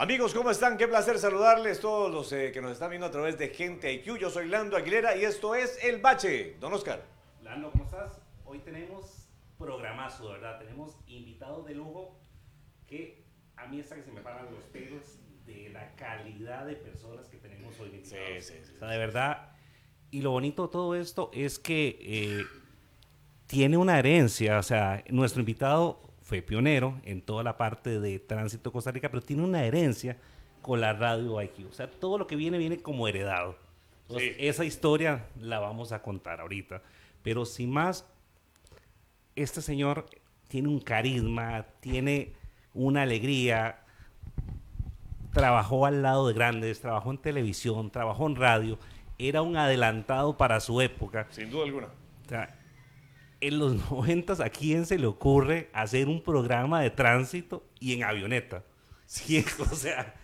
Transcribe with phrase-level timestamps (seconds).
[0.00, 0.76] Amigos, ¿cómo están?
[0.76, 4.16] Qué placer saludarles todos los eh, que nos están viendo a través de Gente IQ.
[4.16, 6.54] Yo soy Lando Aguilera y esto es El Bache.
[6.60, 7.02] Don Oscar.
[7.42, 8.20] Lando, ¿cómo estás?
[8.44, 10.60] Hoy tenemos programazo, ¿verdad?
[10.60, 12.16] Tenemos invitados de lujo
[12.86, 13.24] que
[13.56, 17.38] a mí hasta que se me paran los pelos de la calidad de personas que
[17.38, 18.00] tenemos hoy.
[18.04, 18.74] Sí, sí, sí.
[18.76, 19.50] O sea, de verdad.
[20.12, 22.44] Y lo bonito de todo esto es que eh,
[23.48, 24.60] tiene una herencia.
[24.60, 29.08] O sea, nuestro invitado fue pionero en toda la parte de tránsito de Costa Rica,
[29.08, 30.18] pero tiene una herencia
[30.60, 31.70] con la radio IQ.
[31.70, 33.56] O sea, todo lo que viene viene como heredado.
[34.02, 34.46] Entonces, Sí.
[34.46, 36.82] Esa historia la vamos a contar ahorita.
[37.22, 38.06] Pero sin más,
[39.36, 40.04] este señor
[40.48, 42.34] tiene un carisma, tiene
[42.74, 43.80] una alegría,
[45.32, 48.78] trabajó al lado de grandes, trabajó en televisión, trabajó en radio,
[49.16, 51.26] era un adelantado para su época.
[51.30, 51.86] Sin duda alguna.
[51.86, 52.54] O sea,
[53.40, 58.04] en los noventas, ¿a quién se le ocurre hacer un programa de tránsito y en
[58.04, 58.64] avioneta?
[59.06, 60.14] Sí, o sea,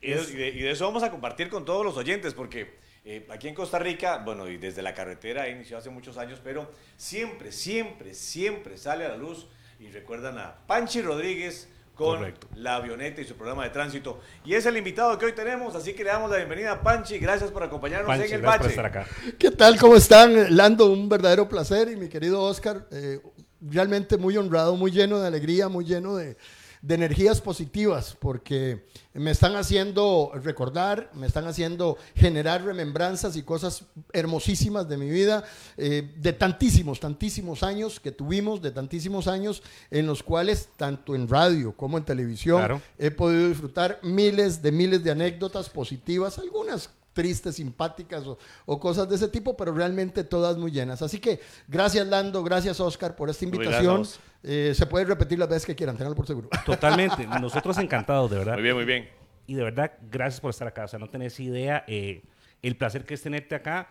[0.00, 2.34] Y de, es- y de- y de eso vamos a compartir con todos los oyentes,
[2.34, 6.40] porque eh, aquí en Costa Rica, bueno, y desde la carretera inició hace muchos años,
[6.42, 9.48] pero siempre, siempre, siempre sale a la luz
[9.80, 12.46] y recuerdan a Panchi Rodríguez con Correcto.
[12.56, 14.20] la avioneta y su programa de tránsito.
[14.44, 17.18] Y es el invitado que hoy tenemos, así que le damos la bienvenida a Panchi.
[17.18, 18.88] Gracias por acompañarnos Panchi, en el gracias por bache.
[18.88, 19.36] estar acá.
[19.38, 19.78] ¿Qué tal?
[19.78, 20.56] ¿Cómo están?
[20.56, 23.20] Lando, un verdadero placer y mi querido Oscar, eh,
[23.60, 26.36] realmente muy honrado, muy lleno de alegría, muy lleno de,
[26.82, 33.84] de energías positivas, porque me están haciendo recordar, me están haciendo generar remembranzas y cosas
[34.12, 35.44] hermosísimas de mi vida,
[35.76, 41.28] eh, de tantísimos, tantísimos años que tuvimos, de tantísimos años en los cuales, tanto en
[41.28, 42.82] radio como en televisión, Claro.
[42.98, 49.08] he podido disfrutar miles de miles de anécdotas positivas, algunas tristes, simpáticas o, o cosas
[49.08, 51.02] de ese tipo, pero realmente todas muy llenas.
[51.02, 54.06] Así que gracias Lando, gracias Oscar por esta invitación.
[54.42, 56.48] Eh, se puede repetir las veces que quieran, tenganlo por seguro.
[56.66, 58.54] Totalmente, nosotros encantados, de verdad.
[58.54, 59.08] Muy bien, muy bien.
[59.46, 60.84] Y de verdad, gracias por estar acá.
[60.84, 62.22] O sea, no tenés idea eh,
[62.62, 63.90] el placer que es tenerte acá.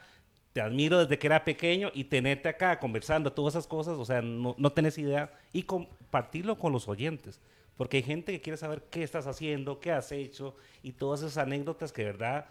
[0.53, 4.22] Te admiro desde que era pequeño y tenerte acá conversando, todas esas cosas, o sea,
[4.22, 5.31] no, no tenés idea.
[5.53, 7.40] Y compartirlo con los oyentes.
[7.78, 11.38] Porque hay gente que quiere saber qué estás haciendo, qué has hecho y todas esas
[11.38, 12.45] anécdotas que de verdad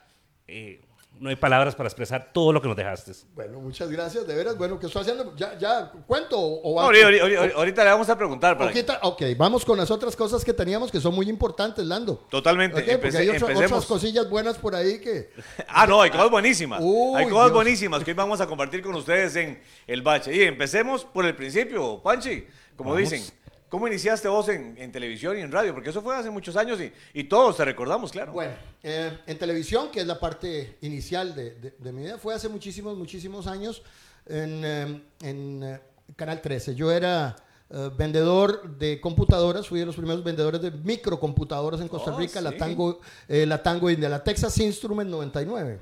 [0.50, 0.80] eh,
[1.18, 3.12] no hay palabras para expresar todo lo que nos dejaste.
[3.34, 4.56] Bueno, muchas gracias, de veras.
[4.56, 5.36] Bueno, ¿qué estoy haciendo?
[5.36, 8.56] ¿Ya, ya cuento o, o Ahorita, ahorita- ahorita le vamos a preguntar.
[8.56, 8.72] Para
[9.02, 12.24] Ok, vamos con las otras cosas que teníamos que son muy importantes, Lando.
[12.30, 12.80] Totalmente.
[12.80, 15.30] Ok, porque hay otra- otras cosillas buenas por ahí que...
[15.68, 16.80] Ah, no, hay cosas buenísimas.
[16.82, 17.52] Uy, hay cosas Dios.
[17.52, 20.34] buenísimas que hoy vamos a compartir con ustedes en el bache.
[20.34, 22.46] Y empecemos por el principio, Panchi.
[22.76, 23.10] Como Vamos.
[23.10, 23.30] dicen,
[23.70, 25.72] ¿cómo iniciaste vos en, en televisión y en radio?
[25.72, 28.32] Porque eso fue hace muchos años y, y todos te recordamos, claro.
[28.32, 32.34] Bueno, eh, en televisión, que es la parte inicial de, de- de mi vida, fue
[32.34, 33.82] hace muchísimos, muchísimos años
[34.26, 35.80] en, eh, en, eh,
[36.16, 36.74] Canal 13.
[36.74, 37.36] Yo era
[37.72, 42.40] eh, vendedor de computadoras, fui de los primeros vendedores de microcomputadoras en Costa Oh, Rica,
[42.40, 42.56] la.
[42.56, 45.78] Tango, eh, la Tango de la Texas Instrument 99.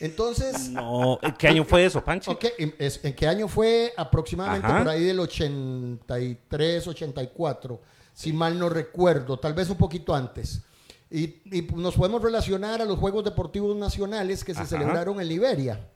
[0.00, 2.30] Entonces, No, ¿qué año fue eso, Pancho?
[2.30, 3.92] ok, ¿en, ¿en qué año fue?
[3.96, 4.78] Aproximadamente Ajá.
[4.78, 7.80] por ahí del 83, 84,
[8.14, 10.62] si mal no recuerdo, tal vez un poquito antes.
[11.10, 14.68] Y, y nos podemos relacionar a los Juegos Deportivos Nacionales que se Ajá.
[14.70, 15.86] celebraron en Liberia.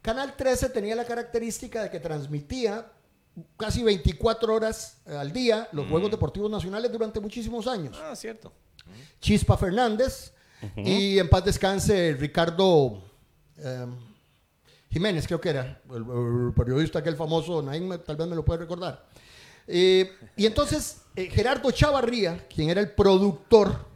[0.00, 2.86] Canal 13 tenía la característica de que transmitía
[3.56, 7.98] casi 24 horas eh, al día los Juegos Deportivos Nacionales durante muchísimos años.
[8.02, 8.52] Ah, cierto.
[9.20, 10.32] Chispa Fernández
[10.76, 13.02] y en paz descanse Ricardo
[13.56, 13.86] eh,
[14.90, 18.60] Jiménez, creo que era, el, el periodista aquel famoso, Naim tal vez me lo puede
[18.60, 19.06] recordar.
[19.66, 23.86] Eh, y entonces eh, Gerardo Chavarría, quien era el productor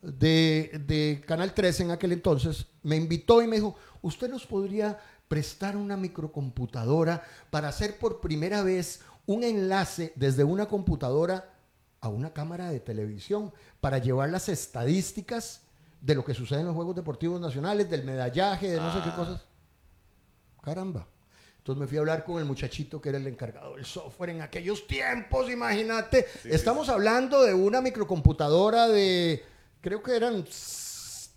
[0.00, 4.98] de, de Canal 13 en aquel entonces, me invitó y me dijo, ¿usted nos podría
[5.32, 11.54] prestar una microcomputadora para hacer por primera vez un enlace desde una computadora
[12.02, 13.50] a una cámara de televisión
[13.80, 15.62] para llevar las estadísticas
[16.02, 19.16] de lo que sucede en los Juegos Deportivos Nacionales, del medallaje, de no sé qué
[19.16, 19.40] cosas?
[20.60, 21.08] Caramba.
[21.56, 24.42] Entonces me fui a hablar con el muchachito que era el encargado del software en
[24.42, 26.26] aquellos tiempos, imagínate.
[26.44, 29.42] Estamos hablando de una microcomputadora de,
[29.80, 30.44] creo que eran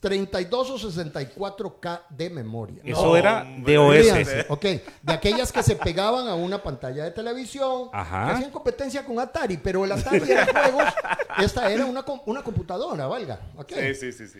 [0.09, 2.79] 32 o 64K de memoria.
[2.83, 3.43] Eso No, era.
[3.57, 4.45] DOS.
[4.49, 4.61] Ok,
[5.01, 8.27] de aquellas que se pegaban a una pantalla de televisión, Ajá.
[8.27, 10.93] que hacían competencia con Atari, pero el Atari era juegos,
[11.39, 13.39] esta era una, una computadora, valga.
[13.57, 13.73] ok.
[13.73, 14.39] Sí, sí, sí, sí.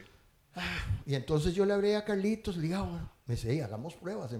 [1.08, 3.96] Y entonces yo le hablé a Carlitos, le dije, ah, bueno, me dice, "Ey, hagamos
[3.96, 4.32] pruebas.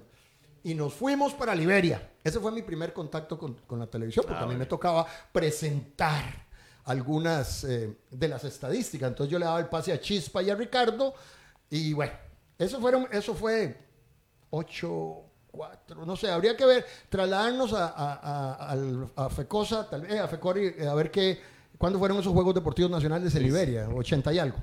[0.64, 2.08] Y nos fuimos para Liberia.
[2.24, 6.45] Ese fue mi primer contacto con, con la televisión, porque a mí me tocaba presentar
[6.86, 9.10] algunas eh, de las estadísticas.
[9.10, 11.14] Entonces yo le daba el pase a Chispa y a Ricardo.
[11.70, 12.14] Y bueno,
[12.58, 13.78] eso, fueron, eso fue
[14.52, 15.22] 8,
[15.52, 20.28] 4, no sé, habría que ver, trasladarnos a, a, a- a Fecosa, tal vez, a
[20.28, 21.42] Fecori, eh, a ver qué,
[21.78, 24.58] cuándo fueron esos Juegos Deportivos Nacionales de Liberia, 80 y algo.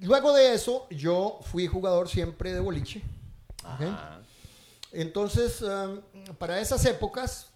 [0.00, 3.02] Luego de eso, yo fui jugador siempre de boliche.
[3.64, 3.82] ¿ok?
[3.82, 4.20] Ajá.
[4.92, 6.00] Entonces, um,
[6.38, 7.48] para esas épocas,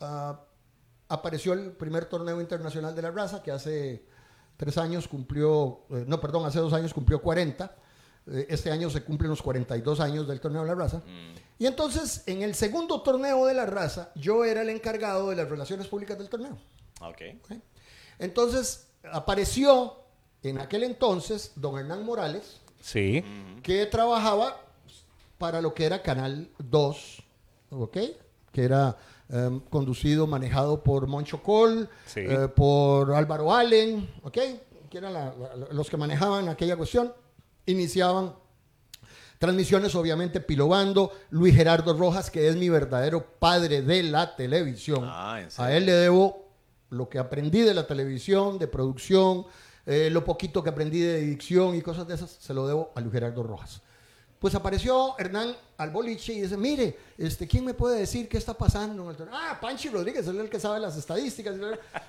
[0.00, 0.38] ah,
[1.08, 4.04] apareció el primer torneo internacional de la raza, que hace
[4.56, 7.74] tres años cumplió, eh, no, perdón, hace dos años cumplió 40.
[8.26, 11.02] Eh, este año se cumplen los 42 años del torneo de la raza.
[11.58, 15.48] Y entonces, en el segundo torneo de la raza, yo era el encargado de las
[15.48, 16.58] relaciones públicas del torneo.
[17.00, 17.22] Ok.
[17.44, 17.52] ¿ok?
[18.18, 19.96] Entonces, apareció
[20.42, 23.24] en aquel entonces don Hernán Morales, Sí.
[23.62, 24.60] que trabajaba
[25.38, 27.22] para lo que era Canal 2,
[27.70, 27.96] ¿ok?
[28.52, 28.96] Que era
[29.30, 32.20] em, conducido, manejado por Moncho Col, Sí.
[32.20, 34.38] eh, por Álvaro Allen, ¿ok?
[34.90, 37.12] Que eran la- la- los que manejaban aquella cuestión.
[37.66, 38.34] Iniciaban
[39.38, 45.04] transmisiones, obviamente, Pilobando, Luis Gerardo Rojas, que es mi verdadero padre de la televisión.
[45.04, 45.40] Ah.
[45.58, 46.48] A él le debo
[46.90, 49.44] lo que aprendí de la televisión, de producción,
[49.86, 53.00] eh, lo poquito que aprendí de dicción y cosas de esas, se lo debo a
[53.00, 53.82] Luis Gerardo Rojas.
[54.38, 58.54] Pues apareció Hernán al boliche y dice, mire, este, ¿quién me puede decir qué está
[58.54, 59.02] pasando?
[59.04, 61.56] en el torneo?" Ah, Panchi Rodríguez, él es el que sabe las estadísticas.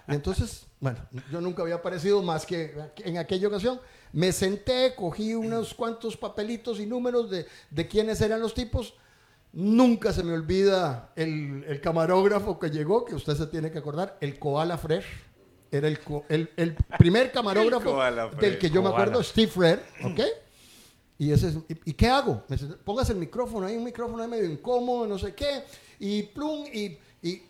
[0.08, 1.00] Y entonces, bueno,
[1.32, 3.80] yo nunca había aparecido más que en aquella ocasión.
[4.14, 8.94] Me senté, cogí unos cuantos papelitos y números de, de quiénes eran los tipos.
[9.52, 14.18] Nunca se me olvida el, el camarógrafo que llegó, que usted se tiene que acordar,
[14.22, 15.06] el Koala Fresh.
[15.72, 17.86] Era el, co- el, el primer camarógrafo
[18.42, 20.20] del que yo me acuerdo, Steve Frere, ¿ok?
[21.20, 22.44] Y, ese es- y, qué hago?
[22.86, 25.64] Póngase el micrófono, hay un micrófono ahí medio incómodo, no sé qué,
[26.00, 27.44] y plum, y, y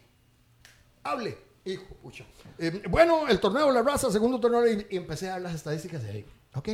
[1.03, 1.37] hable.
[1.65, 2.25] Hijo, pucha.
[2.57, 5.53] Eh, bueno, el torneo de la raza, segundo torneo, y, y empecé a dar las
[5.53, 6.25] estadísticas de ahí.
[6.55, 6.69] ¿Ok?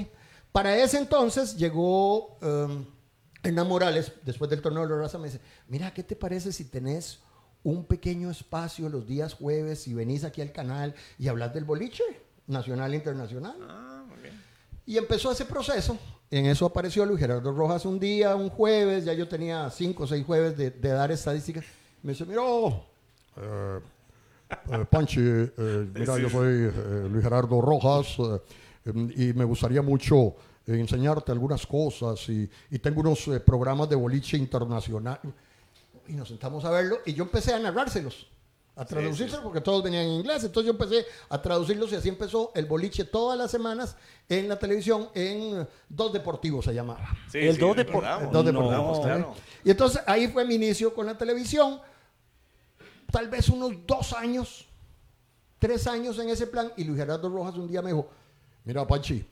[0.54, 2.86] Para ese entonces llegó um,
[3.44, 6.64] Hernán Morales, después del torneo de la raza, me dice: Mira, ¿qué te parece si
[6.64, 7.20] tenés
[7.64, 12.04] un pequeño espacio los días jueves y venís aquí al canal y hablas del boliche
[12.48, 13.58] nacional e internacional?
[13.68, 14.42] Ah, muy bien.
[14.86, 15.98] Y empezó ese proceso.
[16.32, 20.08] En eso apareció Luis Gerardo Rojas un día, un jueves, ya yo tenía cinco o
[20.08, 21.64] seis jueves de, dar estadísticas.
[22.02, 22.42] Me dice, mira,
[23.38, 23.80] eh,
[24.72, 26.72] eh, Panchi, eh, mira, yo soy
[27.10, 28.18] Luis Gerardo Rojas
[28.86, 30.36] em, y me gustaría mucho
[30.66, 35.20] enseñarte algunas cosas y, y tengo unos programas de boliche internacional.
[36.08, 38.28] Y nos sentamos a verlo y yo empecé a narrárselos,
[38.76, 40.44] a traducírselos porque todos venían en inglés.
[40.44, 43.96] Entonces yo empecé a traducirlos y así empezó el boliche todas las semanas
[44.28, 47.08] en la televisión en Dos Deportivos se llamaba.
[47.32, 48.32] Sí, El sí, dos deportivos.
[48.32, 49.34] No, claro.
[49.64, 51.80] Y entonces ahí fue mi inicio con la televisión.
[53.12, 54.68] Tal vez unos dos años,
[55.60, 56.72] tres años en ese plan.
[56.76, 58.10] Y Luis Gerardo Rojas un día me dijo,
[58.66, 59.26] mira Panchi,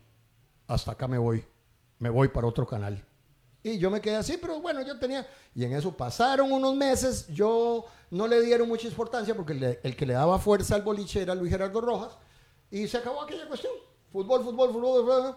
[0.68, 1.44] hasta acá me voy.
[2.00, 3.04] Me voy para otro canal.
[3.64, 5.26] Y yo me quedé así, pero bueno, yo tenía...
[5.56, 10.06] Y en eso pasaron unos meses, yo no le dieron mucha importancia porque el que
[10.06, 12.18] le daba fuerza al boliche era Luis Gerardo Rojas.
[12.70, 13.72] Y se acabó aquella cuestión.
[14.12, 15.36] Fútbol, fútbol, fútbol, fútbol.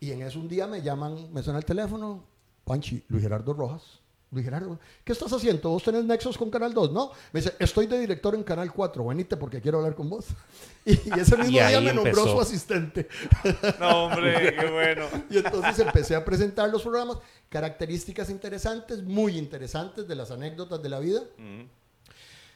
[0.00, 2.24] Y en eso un día me llaman, me suena el teléfono,
[2.64, 4.00] Panchi, Luis Gerardo Rojas.
[4.34, 5.70] Luis Gerardo, ¿qué estás haciendo?
[5.70, 6.90] ¿Vos tenés nexos con Canal 2?
[6.92, 7.12] ¿No?
[7.32, 10.26] Me dice, estoy de director en Canal 4, venite porque quiero hablar con vos.
[10.84, 12.32] Y, ese mismo Y día me nombró empezó.
[12.32, 13.08] su asistente.
[13.80, 15.06] No, hombre, qué bueno.
[15.30, 20.88] Y entonces empecé a presentar los programas, características interesantes, muy interesantes de las anécdotas de
[20.90, 21.22] la vida.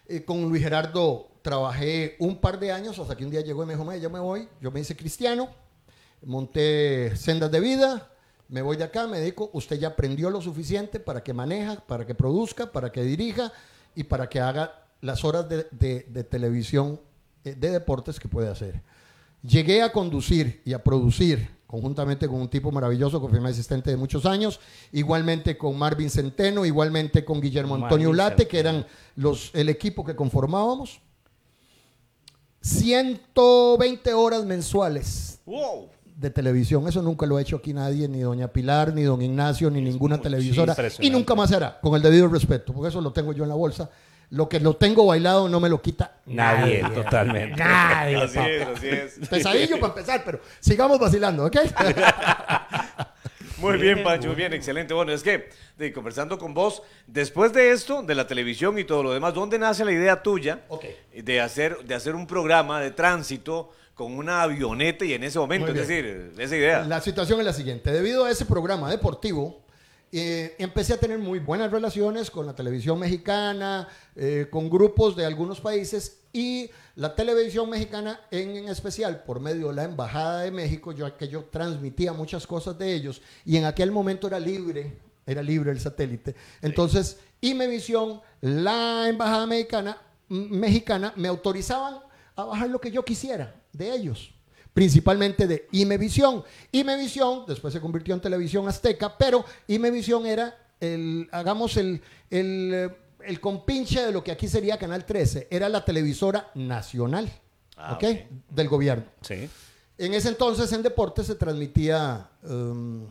[0.09, 3.67] Eh, con Luis Gerardo trabajé un par de años hasta que un día llegó y
[3.67, 5.49] me dijo, "Mae, yo me voy, yo me hice cristiano,
[6.25, 8.11] monté sendas de vida,
[8.49, 12.07] me voy de acá, me dedico, usted ya aprendió lo suficiente para que maneja, para
[12.07, 13.53] que produzca, para que dirija
[13.95, 17.01] y para que haga las horas de, de- de televisión
[17.45, 18.83] eh, de deportes que puede hacer.
[19.43, 23.91] Llegué a conducir y a producir conjuntamente con un tipo maravilloso que fue mi asistente
[23.91, 24.59] de muchos años,
[24.91, 28.87] igualmente con Marvin Centeno, igualmente con Guillermo Antonio Marvin Ulate, que eran
[29.17, 31.01] los, el equipo que conformábamos.
[32.61, 35.91] 120 horas mensuales Wow.
[36.19, 36.87] De televisión.
[36.89, 40.21] Eso nunca lo ha hecho aquí nadie, ni doña Pilar, ni don Ignacio, ni ninguna
[40.21, 40.75] televisora.
[40.99, 43.55] Y nunca más hará, con el debido respeto, porque eso lo tengo yo en la
[43.55, 43.89] bolsa.
[44.31, 47.57] Lo que lo tengo bailado no me lo quita Nadie, totalmente.
[47.57, 49.29] Nadie, Así es, así es.
[49.29, 51.57] Pesadillo para empezar, pero sigamos vacilando, ¿ok?
[53.59, 54.95] Muy bien, Pancho, muy bien, excelente.
[54.95, 55.49] Bueno, es que,
[55.79, 59.59] de, conversando con vos, después de esto, de la televisión y todo lo demás, ¿dónde
[59.59, 60.85] nace la idea tuya Ok.
[61.25, 65.67] de, hacer, de hacer un programa de tránsito con una avioneta y en ese momento?
[65.67, 66.85] Es decir, esa idea.
[66.85, 67.91] La situación es la siguiente.
[67.91, 69.61] Debido a ese programa deportivo,
[70.13, 75.27] eh, empecé a tener muy buenas relaciones con la televisión mexicana, eh, con grupos de
[75.27, 80.53] algunos países y la televisión mexicana en, en especial por medio de la Embajada de
[80.53, 84.97] México, yo que yo transmitía muchas cosas de ellos y en aquel momento era libre,
[85.27, 86.37] era libre el satélite.
[86.63, 91.99] Entonces, Imevisión, la Embajada mexicana, mexicana me autorizaban
[92.37, 94.33] a bajar lo que yo quisiera de ellos.
[94.75, 96.45] principalmente de Imevisión.
[96.71, 102.97] Imevisión después se convirtió en Televisión Azteca, pero Imevisión era el, hagamos el, el, eh,
[103.25, 107.29] el compinche de lo que aquí sería Canal 13, era la televisora nacional,
[107.77, 108.05] Ah, ¿ok?
[108.05, 108.17] ok.
[108.51, 109.05] Del gobierno.
[109.23, 109.49] Sí.
[109.99, 113.07] En ese entonces en deportes se transmitía um,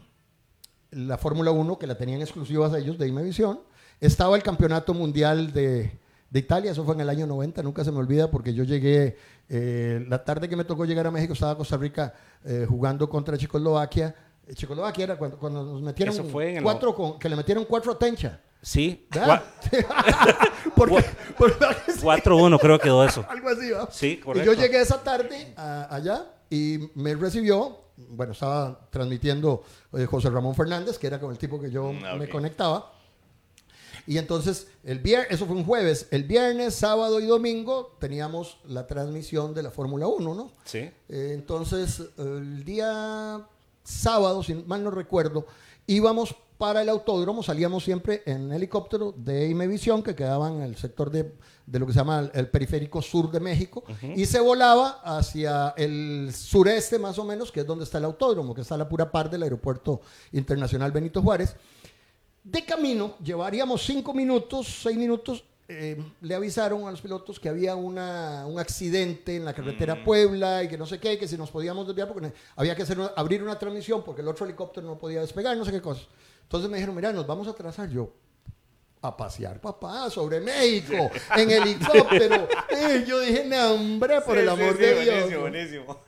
[0.92, 3.60] la Fórmula 1, que la tenían exclusivas ellos de Imevisión.
[4.00, 5.92] Estaba el Campeonato Mundial de,
[6.30, 9.18] de Italia, eso fue en el año 90, nunca se me olvida porque yo llegué,
[9.50, 13.38] eh, la tarde que me tocó llegar a México estaba Costa Rica eh, jugando contra
[13.38, 14.14] Checoslovaquia.
[14.46, 17.36] Eh, Checoslovaquia era cuando, cuando nos metieron Eso fue en el cuatro, con- que le
[17.36, 18.42] metieron cuatro a Tencha.
[18.62, 19.08] Sí.
[19.14, 19.44] ¿verdad?
[20.76, 21.04] porque,
[21.38, 21.66] porque-
[22.02, 23.26] 4-1 creo quedó eso.
[23.30, 23.70] algo así.
[23.92, 24.52] Sí, Y correcto.
[24.54, 30.56] yo llegué esa tarde a- allá y me recibió, bueno, estaba transmitiendo eh, José Ramón
[30.56, 32.92] Fernández, que era con el tipo que yo Mm, ah, me conectaba.
[34.08, 38.88] Y entonces, el viernes, eso fue un jueves, el viernes, sábado y domingo teníamos la
[38.88, 40.52] transmisión de la Fórmula 1, ¿no?
[40.64, 40.78] Sí.
[40.78, 43.46] Eh, entonces, el día
[43.84, 45.46] sábado, si mal no recuerdo,
[45.88, 51.12] íbamos para el autódromo, salíamos siempre en helicóptero de Imevisión, que quedaba en el sector
[51.12, 51.34] de,
[51.66, 53.84] de lo que se llama el, el periférico sur de México,
[54.16, 58.56] y se volaba hacia el sureste más o menos, que es donde está el autódromo,
[58.56, 61.56] que está a la pura par del aeropuerto internacional Benito Juárez.
[62.50, 65.44] De camino, llevaríamos cinco minutos, seis minutos.
[65.70, 70.64] eh, le avisaron a los pilotos que había una, un accidente en la carretera Puebla
[70.64, 73.12] y que no sé qué, que si nos podíamos desviar porque había que hacer una-
[73.18, 76.08] abrir una transmisión porque el otro helicóptero no podía despegar, no sé qué cosas.
[76.44, 78.10] Entonces me dijeron, mira, nos vamos a atrasar yo.
[79.02, 82.48] A pasear, papá, sobre México, en helicóptero.
[82.70, 85.42] Eh, yo dije, no, hombre, por Sí, el amor sí, de buenísimo, Dios.
[85.42, 86.00] buenísimo.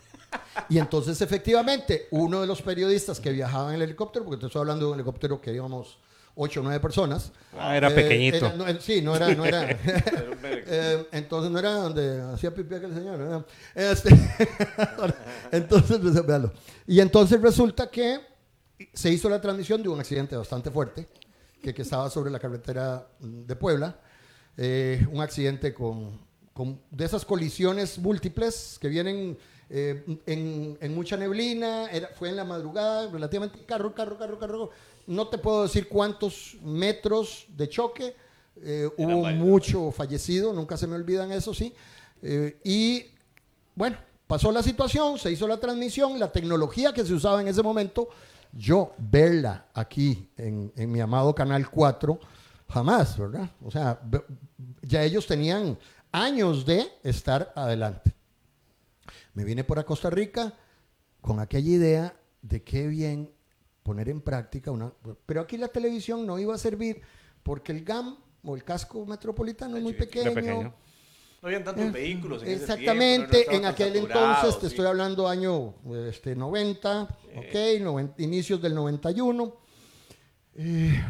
[0.70, 4.62] Y entonces, efectivamente, uno de los periodistas que viajaba en el helicóptero, porque te estoy
[4.62, 5.98] hablando de un helicóptero que íbamos
[6.42, 7.32] ocho o nueve personas.
[7.58, 8.38] Ah, era eh, pequeñito.
[8.38, 9.36] era- no, sí, no era.
[9.36, 9.70] No era
[10.44, 13.46] eh, entonces no era donde hacía pipí aquel señor.
[13.76, 14.10] Este,
[15.52, 16.52] entonces, pues, véalo.
[16.88, 18.20] Y entonces resulta que
[18.94, 21.08] se hizo la transmisión de un accidente bastante fuerte
[21.62, 24.00] que, que estaba sobre la carretera de Puebla.
[24.58, 26.20] Eh, un accidente con,
[26.54, 29.38] con de esas colisiones múltiples que vienen
[29.70, 31.90] eh, en, en mucha neblina.
[31.92, 34.70] Era, fue en la madrugada, relativamente carro, carro, carro, carro.
[35.10, 38.16] No te puedo decir cuántos metros de choque.
[38.62, 41.74] Eh, hubo mucho fallecido, nunca se me olvidan eso, sí.
[42.22, 43.06] Eh, y
[43.74, 43.98] bueno,
[44.28, 48.10] pasó la situación, se hizo la transmisión, la tecnología que se usaba en ese momento,
[48.54, 52.20] yo verla aquí en, en mi amado Canal 4,
[52.68, 53.50] jamás, ¿verdad?
[53.66, 54.00] O sea,
[54.84, 55.76] ya ellos tenían
[56.12, 58.14] años de estar adelante.
[59.34, 60.54] Me vine por a Costa Rica
[61.20, 62.14] con aquella idea
[62.44, 63.32] de qué bien
[63.90, 64.94] poner en práctica una...
[65.26, 67.02] Pero aquí la televisión no iba a servir
[67.42, 70.32] porque el GAM o el casco metropolitano es muy pequeño.
[70.32, 70.62] pequeño.
[71.42, 74.68] No habían tantos Eh, vehículos en ese Exactamente, tiempo, no en aquel entonces, te sí.
[74.68, 75.74] estoy hablando año
[76.08, 77.02] este, 90,
[77.36, 79.56] ok, noven- inicios del 91.
[80.54, 81.04] Eh,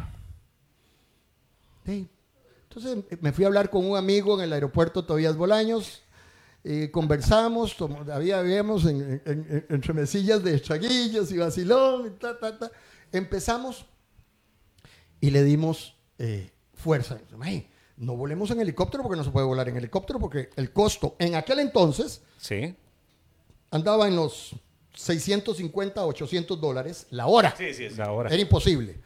[1.84, 2.08] sí.
[2.62, 6.02] Entonces me fui a hablar con un amigo en el aeropuerto Tobías Bolaños,
[6.64, 12.10] eh, conversamos, tomo- había, habíamos en- en- en- entre mesillas de chaguillos y vacilón, y
[12.18, 12.70] ta, ta, ta.
[13.12, 13.86] empezamos
[15.20, 17.18] y le dimos eh, fuerza.
[17.40, 21.16] Ay, no volemos en helicóptero porque no se puede volar en helicóptero porque el costo
[21.18, 22.74] en aquel entonces Sí.
[23.70, 24.54] andaba en los
[24.94, 27.54] 650 a 800 dólares la hora.
[27.56, 27.96] Sí, sí, sí.
[27.96, 28.28] La hora.
[28.30, 29.00] Era imposible.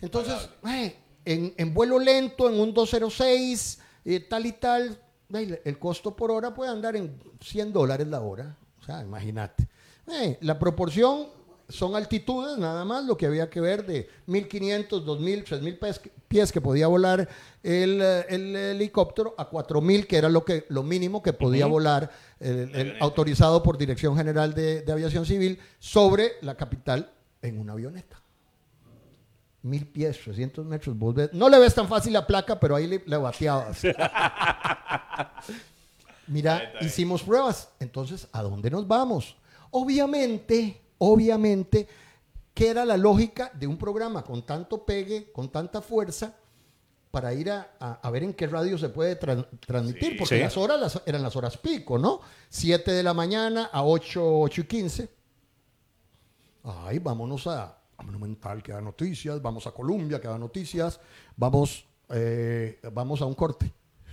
[0.00, 5.00] Entonces, ay, en, en vuelo lento, en un 206, eh, tal y tal,
[5.32, 8.56] el costo por hora puede andar en 100 dólares la hora.
[8.80, 9.68] O sea, imagínate.
[10.08, 11.28] Eh, la proporción
[11.68, 16.52] son altitudes, nada más, lo que había que ver de 1500, 2000, 3000 pies, pies
[16.52, 17.28] que podía volar
[17.62, 22.10] el, eh, el helicóptero a 4000, que era lo, que, lo mínimo que podía volar
[22.40, 28.21] el, autorizado por Dirección General de, de Aviación Civil sobre la capital en una avioneta.
[29.62, 30.98] Mil pies, 300 metros.
[30.98, 33.82] vos ves- no le ves tan fácil la placa, pero ahí le, le bateabas.
[36.26, 36.86] Mira, Ahí está bien.
[36.86, 37.68] hicimos pruebas.
[37.80, 39.36] Entonces, ¿a dónde nos vamos?
[39.70, 41.86] Obviamente, obviamente,
[42.54, 46.34] ¿qué era la lógica de un programa con tanto pegue, con tanta fuerza,
[47.10, 50.12] para ir a, a- a ver en qué radio se puede tran- transmitir?
[50.12, 50.16] Sí.
[50.18, 50.40] Porque Sí.
[50.42, 52.20] las horas las- eran las horas pico, ¿no?
[52.48, 55.08] 7 de la mañana a 8, 8 y 15.
[56.64, 60.98] Ay, vámonos a, a Monumental que da noticias, vamos a Colombia que da noticias,
[61.36, 63.70] vamos, eh, vamos a un corte.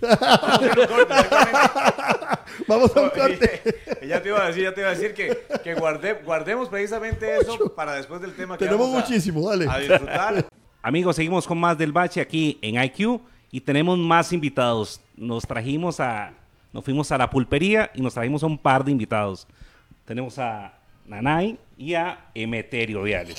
[2.66, 3.62] vamos a un corte.
[4.06, 7.36] ya te iba a decir, ya te iba a decir que, que guarde- guardemos precisamente
[7.38, 9.68] eso para después del tema que Tenemos vamos a- muchísimo, dale.
[9.68, 10.46] a disfrutar.
[10.82, 13.20] Amigos, seguimos con más del bache aquí en IQ
[13.50, 15.00] y tenemos más invitados.
[15.16, 16.32] Nos trajimos a,
[16.72, 19.46] nos fuimos a la pulpería y nos trajimos a un par de invitados.
[20.06, 20.72] tenemos a
[21.06, 23.36] Nanay y a Emeterio Viales.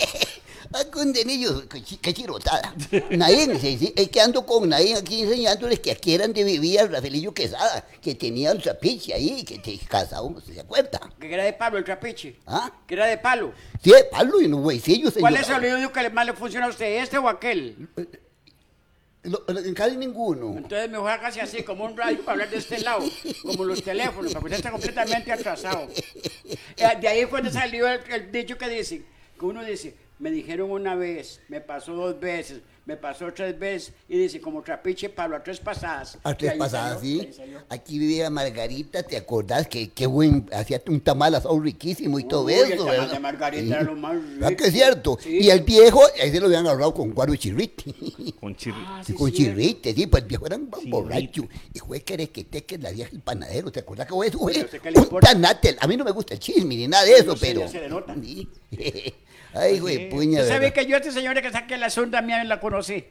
[0.73, 2.73] Ah, condenillos, qué, chi- qué chirotada.
[3.59, 7.33] Sí, es que ando con Naín aquí enseñándoles que aquí eran de vivir a Rafaelillo
[7.33, 10.99] Quesada, que tenía un trapiche ahí, que te casado, ¿se acuerda?
[11.19, 12.35] Que era de palo el trapiche.
[12.45, 12.71] ¿Ah?
[12.87, 13.53] Que era de palo.
[13.83, 15.13] Sí, de palo y unos huesillos.
[15.19, 17.87] ¿Cuál es el oído que más le funciona a usted, este o aquel?
[19.23, 20.57] En casi ninguno.
[20.57, 23.03] Entonces mejor hágase así, como un radio para hablar de este lado,
[23.43, 25.87] como los teléfonos, para que usted esté completamente atrasado.
[26.77, 29.03] Eh, De ahí fue donde salió el, el dicho que dice,
[29.39, 33.93] que uno dice, me dijeron una vez, me pasó dos veces, me pasó tres veces,
[34.07, 36.17] y dice, como trapiche palo a tres pasadas.
[36.23, 37.21] A tres pasadas, salió,
[37.59, 37.65] sí.
[37.69, 39.67] Aquí vivía Margarita, ¿te acordás?
[39.67, 43.13] Que qué buen, hacía un tamal asado riquísimo y todo Uy, el eso, tamal ¿verdad?
[43.13, 44.61] de Margarita era lo más ¿Verdad rico.
[44.63, 45.17] que es cierto?
[45.21, 45.39] Sí.
[45.41, 47.83] Y el viejo, ahí se lo habían agarrado con guaro y chirrite.
[48.39, 50.89] Con chir- Ah, Sí, con chirrite, sí, pues el viejo era un Chirrite.
[50.91, 51.43] borracho.
[51.73, 54.37] Y fue que que la vieja el panadero, ¿te acuerdas que fue eso?
[54.39, 55.27] Fue ¿a usted qué le un importa?
[55.31, 55.75] tanate.
[55.79, 57.67] A mí no me gusta el chisme ni nada de eso, No sé, pero.
[57.67, 58.15] se le nota.
[59.53, 62.43] Ay, güey, puña, ¿Usted sabe que yo a esta señora que saqué la sonda mía
[62.43, 63.05] la conocí?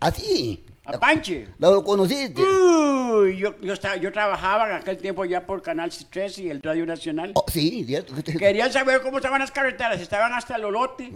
[0.00, 0.64] Así.
[0.84, 1.46] A Panche.
[1.58, 2.42] ¿La lo conociste?
[2.42, 6.60] Uy, yo, yo, estaba, yo trabajaba en aquel tiempo ya por Canal 3 y el
[6.60, 7.32] Radio Nacional.
[7.34, 8.14] Oh, sí, cierto.
[8.16, 11.12] que Querían saber cómo estaban las carreteras, estaban hasta el Olote.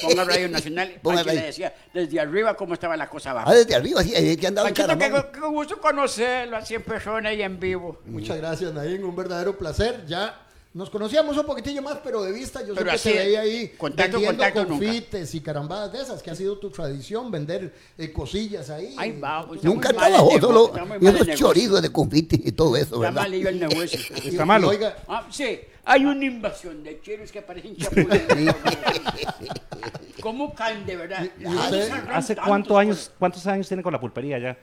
[0.00, 0.98] Ponga Radio Nacional.
[1.02, 3.50] Ponga Pancho le decía desde arriba cómo estaba la cosa abajo.
[3.50, 5.26] Ah, desde arriba, sí, ahí que andaba Panchito, qué, Caramán.
[5.30, 8.00] qué gusto conocerlo así en persona y en vivo.
[8.06, 9.04] Muchas gracias, Naín.
[9.04, 10.06] Un verdadero placer.
[10.06, 10.45] Ya
[10.76, 14.12] nos conocíamos un poquitillo más, pero de vista yo Pero siempre te veía ahí contacto,
[14.18, 14.84] vendiendo contacto nunca.
[14.86, 18.94] confites y carambadas de esas, que ha sido tu tradición, vender eh, cosillas ahí.
[18.98, 21.34] Ay, va, pues, Nunca está mal trabajó, solo está mal negocio.
[21.36, 23.22] chorizos de confite y todo eso, Está ¿verdad?
[23.22, 23.98] malillo el negocio.
[24.22, 24.68] Y- Está y malo.
[24.68, 28.54] Oiga, Ah, sí, hay una invasión de chiros que parecen chapulines.
[30.20, 31.26] ¿Cómo caen de verdad?
[31.38, 34.58] ¿Y usted ¿Hace cuántos años, cuántos años tiene con la pulpería ya?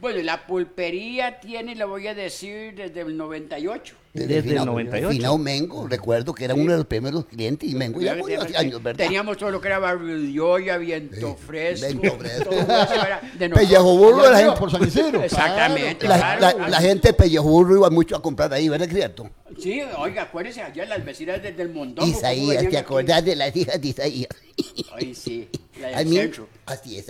[0.00, 3.94] Bueno, la pulpería tiene, le voy a decir, desde el 98.
[4.12, 5.10] Desde el Finao- 98.
[5.10, 8.56] Finao Mengo, recuerdo que era uno de los primeros clientes y Mengo ya murió hace
[8.56, 9.02] años, ¿verdad?
[9.04, 11.86] Teníamos todo lo que era barrio de olla, viento Sí, fresco.
[12.00, 12.44] viento fresco.
[12.50, 13.58] todo eso era de nosotros.
[13.68, 15.22] Pellejo burro, allá la gente, por San Isidro.
[15.22, 16.06] Exactamente.
[16.08, 16.70] la, claro, la- claro.
[16.70, 18.86] la gente de Pellejo burro iba mucho a comprar ahí, ¿verdad?
[18.88, 19.30] ¿Es cierto?
[19.60, 22.08] Sí, oiga, acuérdese allá las vecinas desde el Mondongo.
[22.08, 22.76] Isaías, ¿te aquí.
[22.76, 24.28] acordás de las hijas de Isaías?
[24.94, 25.48] Ay, sí,
[25.80, 26.48] la del A mí, centro.
[26.66, 27.06] Así es,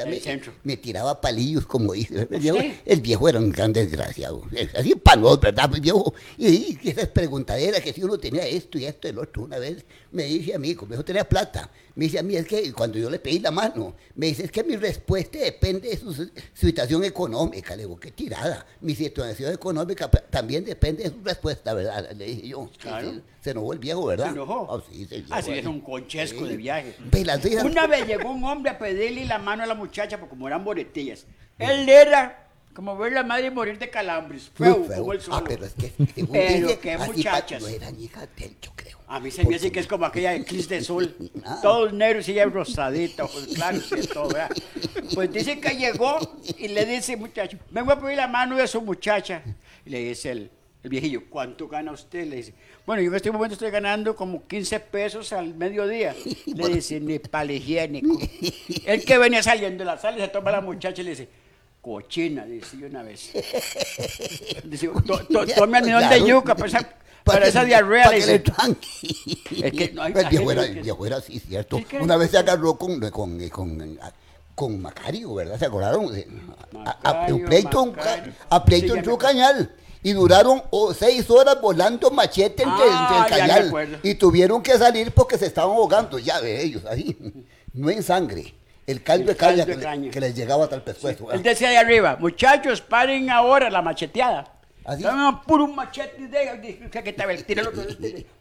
[0.63, 2.27] me tiraba palillos, como dice.
[2.31, 2.75] El viejo, ¿Sí?
[2.85, 4.43] el viejo era un gran desgraciado.
[4.77, 5.71] Así panos, ¿verdad?
[5.75, 9.19] El viejo, y, y esas preguntaderas que si uno tenía esto y esto y el
[9.19, 9.45] otro.
[9.45, 12.47] Una vez me dice a mí, como yo tenía plata, me dice a mí, es
[12.47, 15.97] que cuando yo le pedí la mano, me dice, es que mi respuesta depende de
[15.97, 17.75] su, situación económica.
[17.75, 18.65] Le digo, qué tirada.
[18.81, 22.13] Mi situación económica también depende de su respuesta, ¿verdad?
[22.13, 22.71] Le dije yo.
[22.79, 23.11] Claro.
[23.11, 24.27] sí, se enojó el viejo, ¿verdad?
[24.27, 24.69] ¿Se enojó?
[24.71, 26.95] Ah, sí, se enojó Así es un conchesco de viaje.
[27.65, 30.65] Una vez llegó un hombre a pedirle la mano a la muchacha, porque como eran
[30.65, 31.27] boletillas.
[31.59, 32.44] Él era
[32.75, 34.51] como ver la madre morir de calambres.
[34.57, 35.21] Como el.
[35.31, 37.63] Ah, pero es que según Pero dice, muchachas.
[37.63, 38.99] no eran hijas de él, yo creo.
[39.07, 41.15] A mí se me hace que es como aquella eclipse de sol.
[41.63, 44.51] Todos negros y ella rosadita, pues claro, es todo, ¿verdad?
[45.15, 46.19] Pues dice que llegó
[46.59, 49.43] y le dice, muchacho, vengo a pedir la mano de su muchacha.
[49.87, 50.51] Y le dice el,
[50.83, 52.27] el viejillo, ¿cuánto gana usted?
[52.27, 52.55] Le dice,
[52.87, 56.17] bueno, yo en este momento estoy ganando como 15 pesos al mediodía.
[56.47, 58.19] Le dice, ni pal higiénico.
[58.85, 61.29] El que venía saliendo de la sala se toma a la muchacha y le dice,
[61.85, 63.31] cochina, dice yo una vez.
[64.65, 66.89] Dice, "To- to- tome almidón de yuca para esa,
[67.23, 68.05] para esa diarrea.
[68.05, 68.39] Para que dice.
[68.41, 69.43] tranqui.
[69.63, 71.81] Es que no hay- el viejo era, el que- viejo era así, cierto.
[71.89, 73.99] Que- Una vez se agarró con, con, con,
[74.55, 75.59] con Macario, ¿verdad?
[75.59, 76.13] ¿Se acordaron?
[76.13, 76.27] De-
[76.73, 78.33] a, Macario, pleito, Macario.
[78.49, 79.75] a pleito Sí, en su cañal.
[80.03, 84.01] Y duraron oh, seis horas volando machete entre, Ah, entre el cañal.
[84.03, 87.17] Y tuvieron que salir porque se estaban ahogando, ya de ellos, ahí.
[87.73, 88.55] No en sangre.
[88.87, 90.11] El caldo El de caña, caldo que, de le- caña.
[90.11, 91.33] que les llegaba hasta el pescuezo.
[91.33, 94.51] Él decía ahí arriba, muchachos, paren ahora la macheteada.
[94.87, 95.03] ¿Ah, sí?
[95.03, 97.83] Estaban puro machete de que estaba el tiro, el otro,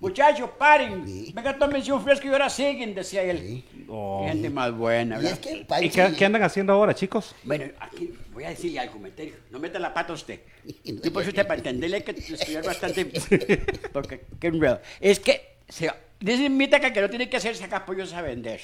[0.01, 1.08] Muchachos, paren.
[1.08, 1.32] Sí.
[1.34, 3.39] Venga, tómense un fresco y ahora siguen, decía él.
[3.39, 3.86] Sí.
[3.88, 4.23] Oh.
[4.25, 5.34] Qué gente más buena, Y ¿verdad?
[5.34, 7.34] es que el ¿Y Panchi- qué, qué andan haciendo ahora, chicos?
[7.43, 9.36] Bueno, aquí voy a decirle algo, comentario.
[9.51, 10.41] No meta la pata usted.
[10.84, 13.06] Y no por eso usted, para entenderle, hay que estudiar bastante.
[13.93, 14.82] Porque, qué enredo.
[14.99, 18.60] Es que, se, dice Mita que no tiene que hacer sacar pollos a vender.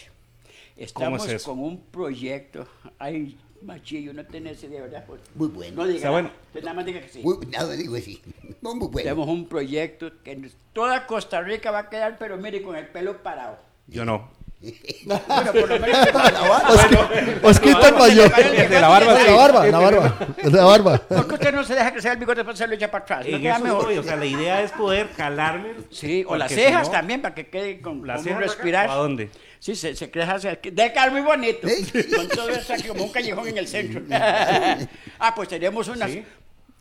[0.80, 2.66] Estamos es con un proyecto.
[2.98, 5.04] Ay, machillo, no tenés idea, ¿verdad?
[5.06, 5.76] Pues, Muy bueno.
[5.78, 6.22] No diga Está nada.
[6.22, 6.32] bueno.
[6.48, 7.20] Usted nada más diga que sí.
[7.22, 8.22] Muy, nada, digo así.
[8.62, 9.04] No, muy bueno.
[9.10, 12.88] Tenemos un proyecto que en toda Costa Rica va a quedar, pero mire, con el
[12.88, 13.58] pelo parado.
[13.88, 14.30] Yo no.
[15.06, 17.10] Bueno, por lo menos la barba.
[17.44, 18.36] Osquita el mayor.
[18.70, 19.34] De la barba, La sí.
[19.34, 20.18] barba, la barba.
[20.44, 20.98] La barba.
[21.10, 23.26] Porque usted no se deja crecer el bigote después se lo echa para atrás.
[23.30, 23.80] ¿No queda mejor?
[23.82, 25.76] estoy, o sea, la idea es poder calarme.
[25.92, 28.90] Sí, o las si cejas no, también, para que quede con ¿Las cejas respirar.
[28.90, 29.30] a dónde?
[29.60, 31.68] Sí, se, se crea hacia Debe quedar muy bonito.
[31.68, 31.86] ¿Eh?
[32.16, 34.02] Con todo eso aquí como un callejón en el centro.
[35.20, 36.10] ah, pues tenemos unas.
[36.12, 36.24] Sí.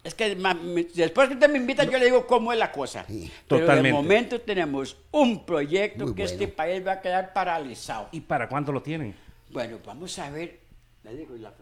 [0.05, 2.71] Es que ma- me- después que usted me invita, yo le digo cómo es la
[2.71, 3.05] cosa.
[3.09, 3.31] Sí.
[3.49, 3.89] Pero Totalmente.
[3.89, 6.33] de momento tenemos un proyecto Muy que bueno.
[6.33, 8.09] este país va a quedar paralizado.
[8.13, 9.15] ¿Y para cuándo lo tienen?
[9.51, 10.61] Bueno, vamos a ver.
[11.03, 11.53] Le digo la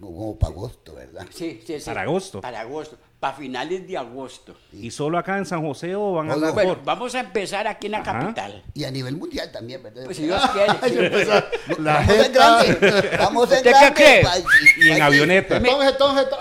[0.00, 1.26] Como para agosto, ¿verdad?
[1.30, 1.84] Sí, sí, sí.
[1.84, 2.40] Para agosto.
[2.40, 2.96] Para agosto.
[3.22, 4.56] Para finales de agosto.
[4.72, 6.34] ¿Y solo acá en San José o van a.
[6.34, 8.18] Bueno, por- vamos a empezar aquí en la Ajá.
[8.18, 8.64] capital.
[8.74, 10.02] Y a nivel mundial también, ¿verdad?
[10.06, 11.12] Pues si Dios quiere.
[11.78, 12.64] La Vamos en jeta.
[12.64, 13.10] grande.
[13.18, 13.94] Vamos en ¿Usted qué grande.
[13.94, 14.22] cree?
[14.24, 14.46] Panchi.
[14.78, 15.00] Y en Panchi.
[15.02, 15.62] avioneta.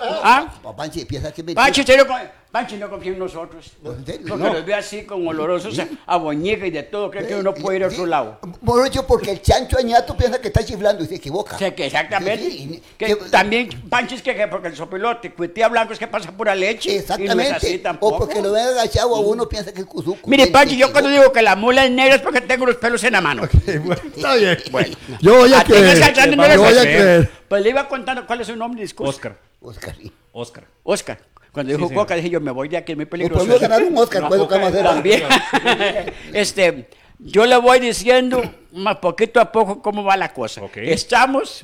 [0.01, 0.53] Ah, ¿Ah?
[0.63, 1.53] Pa- Panchi, empieza que me...
[1.53, 3.71] Panchi, usted no, con- Panchi no confía en nosotros.
[3.85, 4.25] ¿En serio?
[4.27, 4.53] Porque No.
[4.53, 7.09] los ve así como olorosos a, a boñiga y de todo.
[7.09, 8.09] Cree que uno puede ir a otro Sí.
[8.09, 8.39] lado.
[8.65, 11.55] Por hecho, porque el chancho añato piensa que está chiflando y se equivoca.
[11.55, 12.43] O sea, que exactamente.
[12.51, 15.99] Sí, sí, que que- también, Pancho, es que, que porque el sopilote, cuetía blanco es
[15.99, 16.91] que pasa pura leche.
[16.91, 17.77] Y no es así Exactamente.
[17.79, 18.15] tampoco.
[18.15, 20.29] O porque lo ven agachado a uno piensa que es cuzuco.
[20.29, 23.03] Mire, sí, yo cuando digo que la mula es negra es porque tengo los pelos
[23.03, 23.43] en la mano.
[23.83, 24.57] bueno, está bien.
[24.71, 24.95] Bueno.
[25.21, 25.97] Yo voy a A no creer.
[25.99, 27.31] no Yo le voy a hagas creer.
[27.47, 29.09] Pues le iba contando cuál es su nombre, disculpe.
[29.09, 29.37] Oscar.
[29.61, 29.95] Oscar.
[30.31, 30.63] Oscar.
[30.83, 31.19] Oscar.
[31.51, 31.93] Cuando dijo Sí.
[31.95, 33.39] Coca, dije yo, me voy de aquí, es muy O peligroso.
[33.45, 34.93] podemos ganar un Oscar, No, pues, Coca ¿qué vamos a hacer?
[34.93, 36.13] También.
[36.33, 36.87] este,
[37.19, 40.61] yo le voy diciendo más poquito a poco cómo va la cosa.
[40.75, 41.63] Estamos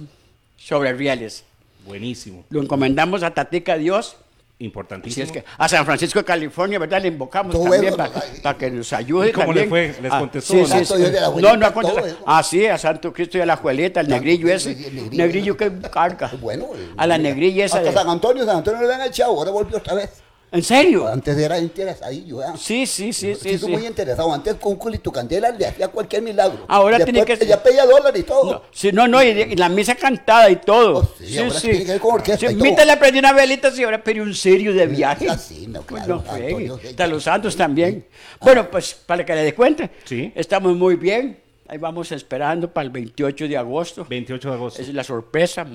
[0.57, 1.45] sobre rieles.
[1.85, 2.43] Buenísimo.
[2.49, 4.17] Lo encomendamos a Tatica Dios.
[4.59, 5.23] Si Importantísimo.
[5.27, 6.99] es que a San Francisco de California, ¿verdad?
[6.99, 8.09] Le invocamos Todo también para
[8.43, 8.55] ay.
[8.57, 9.29] que nos ayude.
[9.29, 9.93] ¿Y cómo le también.
[9.93, 10.01] fue?
[10.01, 10.65] ¿Les Ah, contestó Sí, no?
[10.65, 10.99] sí, Santo sí.
[10.99, 12.17] Dios de la No, abuelita, no ha contestado.
[12.25, 14.73] Ah, sí, a Santo Cristo y a la abuelita, el negrillo ese.
[14.73, 15.23] sí, el negrillo.
[15.23, 16.31] Negrillo que carga.
[16.41, 16.69] Bueno.
[16.97, 17.77] A la negrilla esa.
[17.77, 20.09] Hasta de- San Antonio, San Antonio le han echado, ahora volvió otra vez.
[20.49, 21.07] ¿En serio?
[21.07, 22.45] Antes era interesadillo, ¿eh?
[22.57, 23.49] Sí, sí, sí, sí.
[23.51, 23.67] Sí, sí.
[23.67, 24.31] muy interesado.
[24.33, 26.63] Antes con un culito candela le hacía cualquier milagro.
[26.69, 28.51] Ahora tiene Después que- Ya pedía dólares y todo.
[28.53, 30.99] No, sí, no, no, y, y la misa cantada y todo.
[30.99, 32.63] Oh, sí, ahora tiene que ver con orquesta y todo.
[32.63, 35.27] Mita le prendí una velita, sí, ahora pedí un serio de viaje.
[35.29, 36.47] Ah, sí, no, Pues claro, no fregue.
[36.47, 36.87] Antonio, sí.
[36.87, 38.05] Hasta los santos también.
[38.39, 40.31] Bueno, pues para que le dé cuenta, Sí.
[40.33, 41.39] estamos muy bien.
[41.69, 44.05] Ahí vamos esperando para el 28 de agosto.
[44.09, 44.81] 28 de agosto.
[44.81, 45.65] Esa es la sorpresa.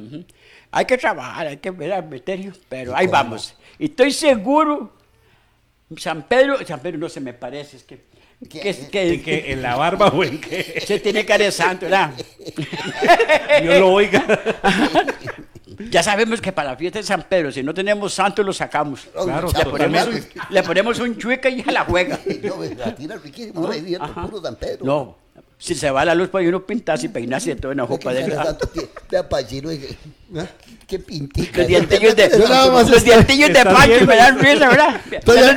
[0.70, 3.54] Hay que trabajar, hay que ver al meterio, pero ahí vamos.
[3.78, 4.92] Y estoy seguro,
[5.96, 8.00] San Pedro, San Pedro no se me parece, es que,
[8.48, 8.60] ¿Qué?
[8.60, 9.52] que, que- ¿En qué?
[9.52, 10.82] ¿En la barba o en qué?
[10.86, 12.12] se tiene cara de santo, ¿verdad?
[13.60, 14.24] Dios lo oiga.
[15.90, 19.08] Ya sabemos que para la fiesta de San Pedro, si no tenemos santo, lo sacamos.
[19.24, 20.28] Claro, Le ponemos, totalmente.
[20.50, 22.18] le ponemos un chueca y ya la juega.
[22.42, 24.84] Yo me la tira riquísimo, no puro San Pedro.
[24.84, 25.18] No,
[25.64, 28.12] si se va la luz, pues uno pintarse y peinarse de todo en la jopa
[28.12, 29.96] de que- Vea, Pachino, qué-
[30.88, 31.58] qué pintica.
[31.58, 32.28] Los dientillos de,
[32.90, 35.00] los dientillos de Pancho me dan risa, ¿verdad?
[35.10, 35.56] Estoy Ve los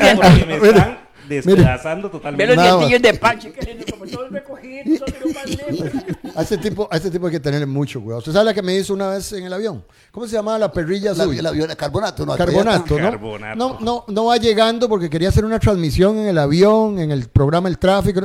[0.61, 2.47] me están despedazando ve totalmente.
[2.47, 2.79] los Nada más.
[2.87, 6.35] dientillos de Pancho, lindo, como todos recogidos, los.
[6.35, 8.19] A este tipo, a este tipo hay que tenerle mucho cuidado.
[8.19, 9.83] ¿Usted sabe la que me hizo una vez en el avión?
[10.11, 11.41] ¿Cómo se llamaba la perrilla La, suya?
[11.41, 12.35] la, la- carbonato, no.
[12.37, 13.09] Carbonato, ¿no?
[13.09, 13.57] Carbonato.
[13.57, 17.27] No, no, no va llegando porque quería hacer una transmisión en el avión, en el
[17.27, 18.21] programa El Tráfico.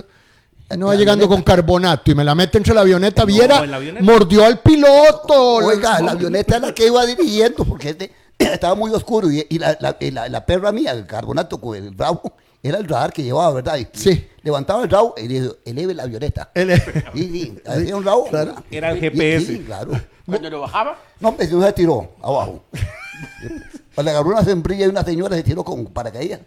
[0.72, 3.24] Y No va llegando con carbonato y me la mete entre la avioneta.
[3.24, 4.04] Viera, en la avioneta.
[4.04, 5.56] mordió al piloto.
[5.56, 9.58] Oiga, la avioneta es la que iba dirigiendo porque este- estaba muy oscuro y, y
[9.58, 12.22] la, la- y la- la perra mía, el carbonato con el bravo,
[12.62, 13.76] era el radar que llevaba, ¿verdad?
[13.78, 14.26] Y Sí.
[14.42, 16.50] Levantaba el bravo y le dijo, eleve la avioneta.
[17.14, 18.02] Sí, hacía un.
[18.02, 18.24] Claro.
[18.30, 18.64] ¿verdad?
[18.70, 19.46] Era el Y- GPS.
[19.46, 19.92] Sí, claro.
[20.24, 22.62] Cuando lo bajaba, No, pues se tiró abajo.
[24.02, 26.40] Le agarró una sombrilla y una señora se tiró con paracaídas.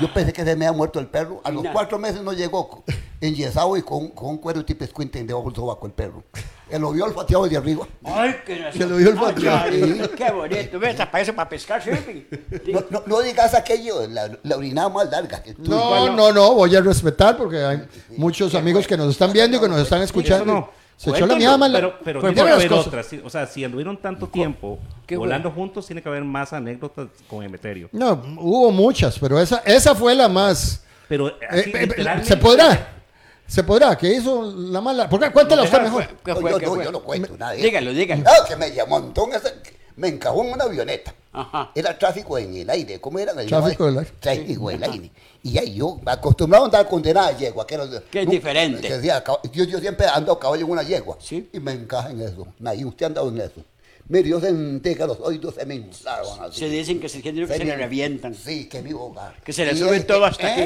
[0.00, 1.40] Yo pensé que se me había muerto el perro.
[1.42, 2.84] A los cuatro meses no llegó
[3.22, 6.24] enyesado y con, con un cuero tipo escuinte debajo del sobaco el perro.
[6.68, 7.86] Él lo vio olfateado desde arriba.
[8.04, 10.90] ay, qué Se lo dio el Ay, Qué bonito, ¿ves?
[10.90, 12.26] Hasta parece para pescar, sirve.
[12.64, 12.72] Sí.
[12.72, 15.42] No, no, no digas aquello, la, la orinada más larga.
[15.42, 17.82] que tú- No, no, no, voy a respetar porque hay
[18.16, 20.52] muchos amigos que nos están viendo y que nos están escuchando.
[20.52, 20.70] Eso.
[20.96, 21.78] Se echó la mía mala.
[21.78, 23.08] Pero, pero Pues tiene que haber otras.
[23.24, 27.42] O sea, si anduvieron tanto tiempo qué volando juntos, tiene que haber más anécdotas con
[27.44, 27.88] Emeterio.
[27.92, 30.84] No, hubo muchas, pero esa, esa fue la más.
[31.08, 33.01] Pero Eh, así, eh, ¿Se podrá?
[33.52, 33.96] ¿Se podrá?
[33.98, 35.08] ¿Qué hizo la mala?
[35.10, 35.30] ¿Por qué?
[35.30, 36.06] Cuéntala usted mejor.
[36.24, 36.84] ¿Qué No, fue, yo, qué no, fue?
[36.84, 37.52] yo no cuento nada.
[37.52, 37.66] de eso.
[37.66, 38.22] Dígalo, dígalo.
[38.22, 39.54] No, que me llamó montón ese-
[39.96, 41.14] me encajó en una avioneta.
[41.34, 41.70] Ajá.
[41.74, 42.98] Era tráfico en el aire.
[42.98, 43.34] ¿Cómo era?
[43.34, 44.10] Tráfico del aire.
[44.20, 45.10] Tráfico del aire.
[45.42, 47.66] Y ahí yo, acostumbrado a andar condenada yegua.
[47.66, 48.88] Que, era, Que es diferente.
[48.88, 51.18] que decía, yo, yo siempre ando a caballo en una yegua.
[51.20, 51.50] Sí.
[51.52, 52.46] Y me encaja en eso.
[52.58, 53.60] Nadie, usted ha andado en eso.
[54.10, 56.58] Sentí que los oídos se me hincharon así.
[56.60, 58.34] Se dicen que se, que se Se le me- revientan.
[58.34, 59.34] Sí, que mi hogar.
[59.42, 60.62] Que se le Y sube es- todo hasta aquí.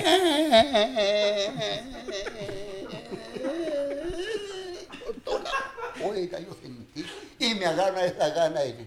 [6.04, 7.04] Oiga, yo sentí.
[7.38, 8.86] Y me agarra esa gana de,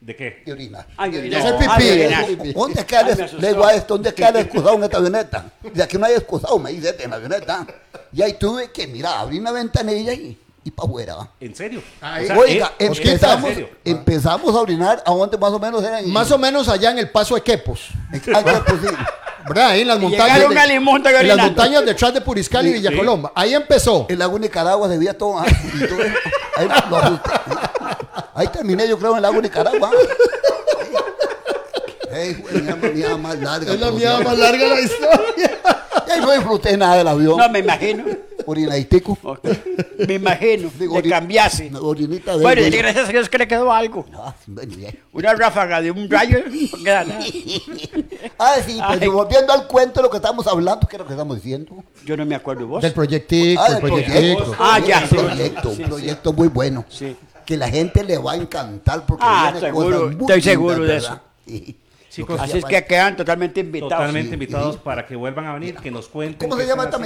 [0.00, 0.42] ¿De qué?
[0.44, 0.86] de orinar.
[0.96, 1.40] Ay, De orinar.
[1.40, 2.22] hacer pipí, Ay, de orinar.
[2.24, 2.52] hacer pipí.
[2.52, 3.40] ¿Dónde me el, asustó.
[3.40, 5.52] le digo a esto, ¿dónde queda el excusado en esta avioneta?
[5.72, 7.66] De aquí no hay excusado, me dice en la avioneta.
[8.12, 11.16] Y ahí tuve que, mira, abrir una ventanilla y, y para afuera.
[11.40, 11.82] ¿En serio?
[12.00, 12.24] Ahí.
[12.24, 13.68] O sea, Oiga, eh, empezamos, ¿en serio?
[13.84, 16.08] empezamos a orinar a donde más o menos eran.
[16.10, 17.88] Más o menos allá en el paso de Quepos.
[18.34, 18.86] Algo así.
[19.46, 19.68] ¿Verdad?
[19.72, 20.38] Ahí en las montañas.
[20.48, 23.30] de- a Limonta en las montañas detrás de Puriscal y Sí, Villacolomba.
[23.34, 24.06] Ahí empezó.
[24.08, 25.38] El lago Nicaragua se veía todo.
[25.38, 26.14] ah, y todo eso.
[26.56, 27.20] ahí, lo.
[28.34, 29.90] Ahí terminé, yo creo, en el lago Nicaragua.
[32.10, 33.72] Ey, fue la mía más larga.
[33.74, 34.24] Es la por mía Dios.
[34.24, 35.50] más larga de la historia.
[36.06, 37.36] Ya no disfruté nada del avión.
[37.36, 38.04] No, me imagino.
[38.46, 39.18] Orinaditico.
[39.22, 39.48] Ok.
[40.06, 40.70] Me imagino.
[40.78, 44.04] Digo, De Orinita de Bueno, y gracias a Dios que le quedó algo.
[44.46, 44.90] Bueno, ya.
[45.12, 46.38] Una ráfaga de un rayo.
[46.46, 47.20] No queda nada.
[48.38, 48.98] Ah, sí, Ay.
[49.00, 51.82] pero volviendo al cuento de lo que estamos hablando, ¿qué es lo que estamos diciendo?
[52.04, 52.82] Yo no me acuerdo vos.
[52.82, 54.56] Del proyectico, Ah, el del proyectico.
[54.58, 55.14] Ah, ya, Un sí.
[55.16, 56.84] proyecto, Sí, un proyecto muy bueno.
[56.88, 57.16] Sí.
[57.46, 60.44] Que la gente le va a encantar porque Ah, viene seguro, cosas muy estoy lindas,
[60.44, 61.22] seguro de ¿verdad?
[61.46, 61.76] Sí.
[62.14, 63.92] Chicos, Así es que quedan totalmente invitados.
[63.92, 64.80] Totalmente sí, invitados sí.
[64.84, 66.48] para que vuelvan a venir, que nos cuenten.
[66.48, 67.02] ¿Cómo se llama esta el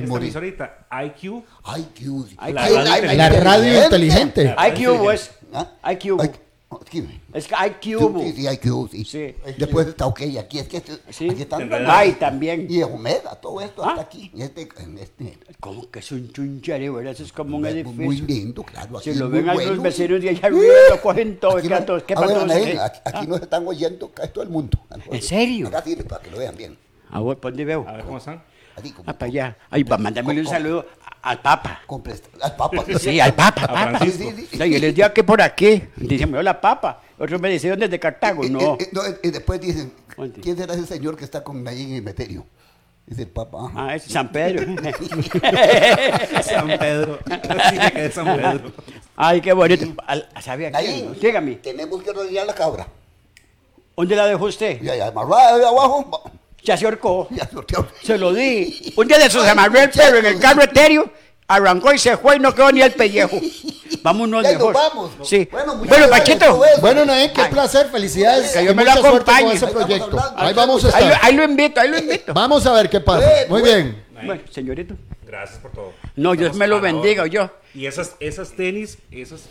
[0.00, 0.24] Esta morir.
[0.24, 1.42] emisorita, IQ.
[1.64, 4.42] Ay, La radio inteligente.
[4.42, 4.56] Inteligente.
[4.84, 5.30] IQ es.
[5.54, 5.72] ¿Ah?
[5.92, 6.45] IQ.
[6.90, 7.20] Sí.
[7.32, 7.98] Es que IQ.
[8.20, 9.04] Sí, sí, IQ, sí.
[9.04, 9.34] Sí.
[9.58, 11.28] Después está OK, aquí es que Sí.
[11.30, 12.66] aquí están Ay, también.
[12.68, 14.04] y es Omega, todo esto hasta Ah.
[14.04, 14.30] aquí.
[14.34, 17.12] Y este, en este ¿Cómo que es un chunchare, verdad?
[17.12, 18.04] Eso es como un muy, edificio.
[18.04, 19.00] muy lindo, claro.
[19.00, 19.82] Si lo ven algunos bueno.
[19.82, 21.56] vecinos de allá arriba, lo cogen todo.
[21.58, 22.78] Aquí, no- todos- ah, quepan bueno, todos Nain, aquí.
[22.78, 24.78] aquí, aquí nos están oyendo casi todo el mundo.
[25.10, 25.68] ¿En serio?
[25.68, 26.76] Acá sirve para que lo vean bien.
[27.10, 27.84] Ah, bueno, ¿por dónde veo?
[27.88, 28.42] A ver cómo están.
[28.76, 29.56] Así como Ah, para allá.
[29.70, 30.86] Ay, va, mándamele un saludo
[31.22, 31.80] al Papa.
[32.42, 32.84] al Papa.
[33.00, 33.98] Sí, al Papa, A Papa.
[33.98, 34.32] Francisco.
[34.36, 34.58] Sí, sí.
[34.58, 35.82] No, yo les digo que por aquí.
[35.96, 37.00] Dice, me la Papa.
[37.18, 38.44] Otros me dicen, ¿dónde es de Cartago?
[38.44, 38.76] No.
[38.78, 40.40] y- y- no, y después dicen, ¿Dónde?
[40.40, 42.46] ¿quién será ese señor que está con ahí en el meterio?
[43.06, 43.58] Dice el Papa.
[43.66, 43.72] ajá.
[43.88, 44.66] Ah, es San Pedro.
[46.42, 47.18] San Pedro.
[47.94, 48.72] Es San Pedro.
[49.16, 49.86] Ay, qué bonito.
[50.06, 50.70] Al- ¿Sabía?
[51.20, 52.86] Dígame, Tenemos que rodear la cabra.
[53.96, 54.82] ¿dónde la dejó usted?
[54.82, 56.30] Y allá amarrada de abajo.
[56.62, 57.28] Ya se ahorcó.
[57.30, 57.86] Ya sorteó.
[58.02, 58.92] Se lo di.
[58.96, 61.10] Un día de esos se amarró el perro en el carro etéreo,
[61.46, 63.38] arrancó y se fue y no quedó ni el pellejo.
[64.02, 64.74] Vámonos Ya mejor.
[64.74, 65.10] vamos.
[65.24, 65.48] Sí.
[65.50, 66.60] Bueno, Bueno, eso.
[66.80, 67.50] Bueno, Naén, qué Ay.
[67.50, 68.50] placer, felicidades.
[68.52, 69.46] Que Dios y me lo mucha suerte acompañe.
[69.46, 70.18] con ese proyecto.
[70.36, 71.18] Ahí vamos a estar.
[71.22, 72.34] ahí lo invito, ahí lo invito.
[72.34, 73.26] Vamos a ver qué pasa.
[73.26, 73.76] Bueno, Muy bueno.
[73.76, 74.04] bien.
[74.26, 74.94] Bueno, señorito.
[75.24, 75.92] Gracias por todo.
[76.16, 77.50] No, Dios me lo bendiga, yo.
[77.74, 79.42] Y esas, esas tenis, esas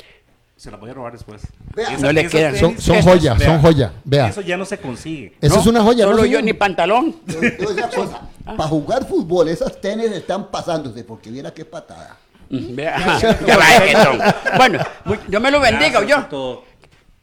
[0.57, 1.41] se las voy a robar después.
[1.75, 2.55] Vea, no le quedan.
[2.55, 3.93] Son, tenis, son joya, vea, son joya.
[4.03, 4.27] Vea.
[4.29, 5.33] Eso ya no se consigue.
[5.41, 6.43] Esa No, es una joya, ¿no, Solo yo señor?
[6.43, 7.15] ni pantalón.
[7.25, 12.17] Yo- yo cosa, Para jugar fútbol, esas tenis están pasándose, porque viera qué patada.
[12.49, 14.19] Vea, ya va, Edson.
[14.57, 14.79] Bueno,
[15.27, 16.63] Dios me lo bendiga, yo.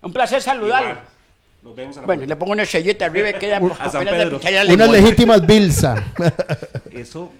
[0.03, 0.91] Un placer saludarlo.
[0.91, 1.05] Igual.
[1.63, 4.11] Nos vemos a la Bueno, le pongo una estrellita arriba y queda A San de
[4.65, 5.95] la Unas legítimas Bilsa.
[6.91, 7.31] Eso.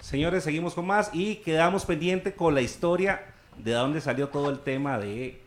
[0.00, 3.22] Señores, seguimos con más y quedamos pendiente con la historia
[3.58, 5.40] de dónde salió todo el tema de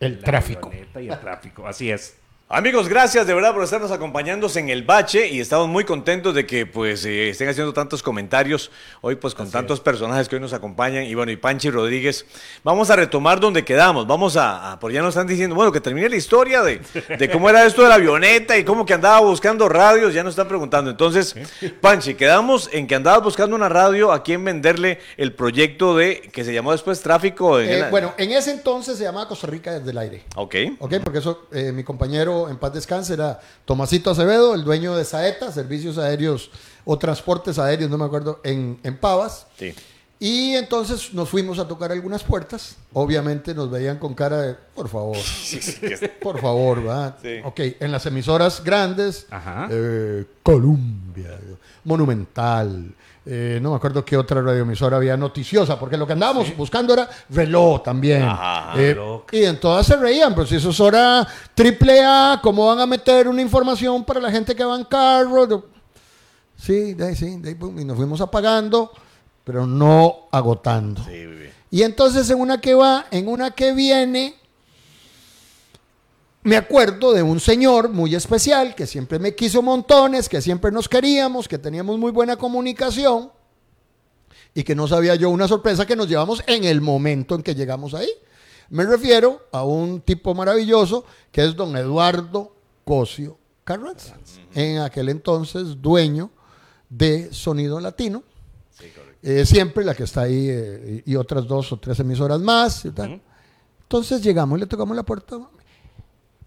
[0.00, 0.70] El la tráfico.
[0.72, 1.66] y el tráfico.
[1.66, 2.18] Así es.
[2.48, 6.46] Amigos, gracias de verdad por estarnos acompañándonos en el bache y estamos muy contentos de
[6.46, 10.52] que pues eh, estén haciendo tantos comentarios hoy pues con tantos personajes que hoy nos
[10.52, 12.24] acompañan y bueno y Panchi Rodríguez.
[12.62, 15.80] Vamos a retomar donde quedamos, vamos a, a por ya nos están diciendo, bueno, que
[15.80, 16.80] termine la historia de,
[17.18, 20.30] de cómo era esto de la avioneta y cómo que andaba buscando radios, ya nos
[20.34, 20.88] están preguntando.
[20.92, 21.34] Entonces,
[21.80, 26.44] Panchi, quedamos en que andabas buscando una radio a quien venderle el proyecto de que
[26.44, 29.72] se llamó después Tráfico en Eh, el- bueno, en ese entonces se llamaba Costa Rica
[29.76, 30.22] desde el aire.
[30.36, 30.54] Ok.
[30.78, 35.04] Ok, porque eso, eh, mi compañero en paz descanse era Tomasito Acevedo, el dueño de
[35.04, 36.50] Saeta, servicios aéreos
[36.84, 39.46] o transportes aéreos, no me acuerdo, en, en Pavas.
[39.58, 39.74] Sí.
[40.18, 42.76] Y entonces nos fuimos a tocar algunas puertas.
[42.94, 45.18] Obviamente nos veían con cara de, por favor,
[46.22, 47.16] por favor, ¿verdad?
[47.20, 47.40] Sí.
[47.44, 49.26] Ok, en las emisoras grandes,
[49.70, 51.38] eh, Columbia,
[51.84, 52.94] Monumental,
[53.28, 57.08] eh, no me acuerdo qué otra radioemisora había noticiosa, porque lo que andábamos buscando era
[57.28, 58.22] reloj también.
[58.22, 59.24] Ajá, Eh, reloj.
[59.32, 62.86] y en todas se reían, pero si eso es hora triple A, ¿cómo van a
[62.86, 65.64] meter una información para la gente que va en carro?
[66.56, 68.92] Sí, de ahí, sí, de ahí, pum, y nos fuimos apagando,
[69.44, 71.02] pero no agotando.
[71.04, 71.24] Sí.
[71.70, 74.36] Y entonces en una que va, en una que viene,
[76.46, 80.88] me acuerdo de un señor muy especial que siempre me quiso montones, que siempre nos
[80.88, 83.32] queríamos, que teníamos muy buena comunicación
[84.54, 87.56] y que no sabía yo una sorpresa que nos llevamos en el momento en que
[87.56, 88.08] llegamos ahí.
[88.70, 92.54] Me refiero a un tipo maravilloso que es don Eduardo
[92.84, 94.16] Cosio Carranza,
[94.54, 96.30] en aquel entonces dueño
[96.88, 98.22] de Sonido Latino.
[99.20, 102.84] Eh, siempre la que está ahí eh, y otras dos o tres emisoras más.
[102.84, 103.20] y tal.
[103.82, 105.40] Entonces llegamos y le tocamos la puerta.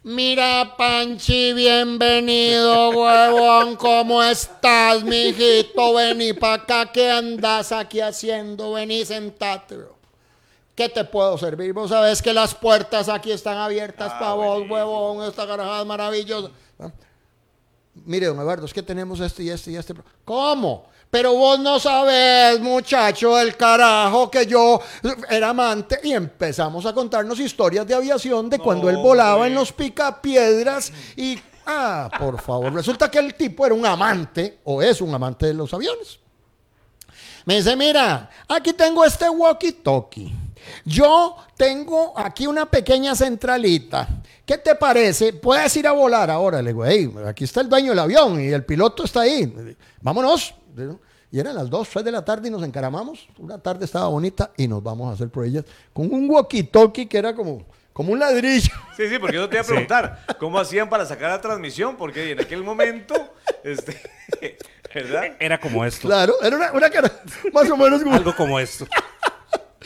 [0.01, 3.75] Mira, Panchi, bienvenido, huevón.
[3.75, 5.93] ¿Cómo estás, mijito?
[5.93, 6.89] Vení para acá.
[6.89, 8.71] ¿Qué andas aquí haciendo?
[8.71, 9.97] Vení, sentate, bro.
[10.73, 11.73] ¿Qué te puedo servir?
[11.73, 15.27] Vos sabés que las puertas aquí están abiertas para vos, huevón.
[15.27, 16.49] Esta garajada es maravillosa.
[16.79, 16.91] ¿Ah?
[18.05, 19.93] Mire, don Eduardo, es que tenemos este y este y este.
[20.23, 20.87] ¿Cómo?
[21.11, 24.79] Pero vos no sabés, muchacho del carajo, que yo
[25.27, 29.71] era amante y empezamos a contarnos historias de aviación de cuando él volaba en los
[29.73, 31.39] picapiedras y...
[31.65, 35.53] Ah, por favor, resulta que el tipo era un amante o es un amante de
[35.53, 36.19] los aviones.
[37.45, 40.31] Me dice, mira, aquí tengo este walkie-talkie.
[40.85, 44.07] yo tengo aquí una pequeña centralita.
[44.45, 45.33] ¿Qué te parece?
[45.33, 46.61] Puedes ir a volar ahora.
[46.61, 49.75] Le digo, hey, aquí está el dueño del avión y el piloto está ahí.
[50.01, 50.55] Vámonos.
[51.31, 53.27] Y eran las 2, 3 de la tarde y nos encaramamos.
[53.37, 57.17] Una tarde estaba bonita y nos vamos a hacer por ellas con un walkie-talkie que
[57.17, 58.73] era como, como un ladrillo.
[58.97, 61.97] Sí, sí, porque yo te iba a preguntar, ¿cómo hacían para sacar la transmisión?
[61.97, 63.13] Porque en aquel momento,
[63.63, 64.01] este,
[64.93, 65.35] ¿verdad?
[65.39, 66.07] Era como esto.
[66.07, 67.11] Claro, era una, una cara
[67.53, 68.15] más o menos como...
[68.15, 68.87] Algo como esto.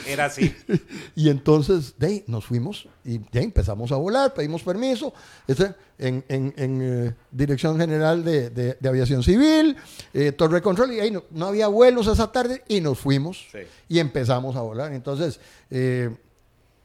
[0.08, 0.54] Era así.
[1.16, 5.14] Y entonces, de ahí, nos fuimos y de ahí empezamos a volar, pedimos permiso
[5.48, 9.76] este, en, en- en, eh, Dirección General de, de- de Aviación Civil,
[10.14, 13.60] eh, Torre Control, y ahí no, no había vuelos esa tarde y nos fuimos Sí.
[13.90, 14.92] y empezamos a volar.
[14.94, 15.40] Entonces,
[15.70, 16.10] eh,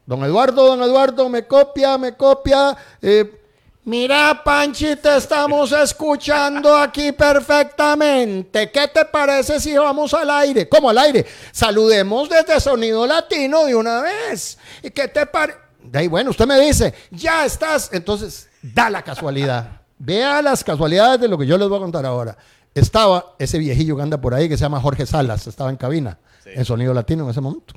[0.07, 2.77] don Eduardo, don Eduardo, me copia, me copia.
[3.03, 3.41] eh,
[3.85, 8.71] Mira, Panchi, te estamos escuchando aquí perfectamente.
[8.71, 10.69] ¿Qué te parece si vamos al aire?
[10.69, 11.25] ¿Cómo al aire?
[11.53, 14.59] Saludemos desde Sonido Latino de una vez.
[14.83, 15.59] ¿Y qué te parece?
[15.83, 17.89] De ahí, bueno, usted me dice, ya estás.
[17.93, 19.81] Entonces, da la casualidad.
[19.97, 22.37] Vea las casualidades de lo que yo les voy a contar ahora.
[22.75, 26.19] Estaba ese viejillo que anda por ahí que se llama Jorge Salas, estaba en cabina,
[26.45, 27.75] en Sonido Latino en ese momento.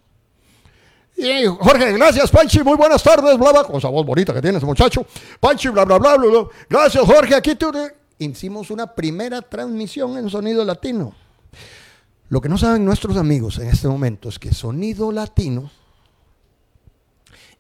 [1.24, 4.58] Y Jorge, gracias, Panchi, muy buenas tardes, bla, bla, con esa voz bonita que tiene
[4.58, 5.06] ese muchacho.
[5.40, 6.48] Panchi, bla, bla, bla, bla, bla.
[6.68, 7.72] Gracias, Jorge, aquí tú.
[8.18, 11.14] Hicimos una primera transmisión en Sonido Latino.
[12.30, 15.70] Lo que no saben nuestros amigos en este momento es que Sonido Latino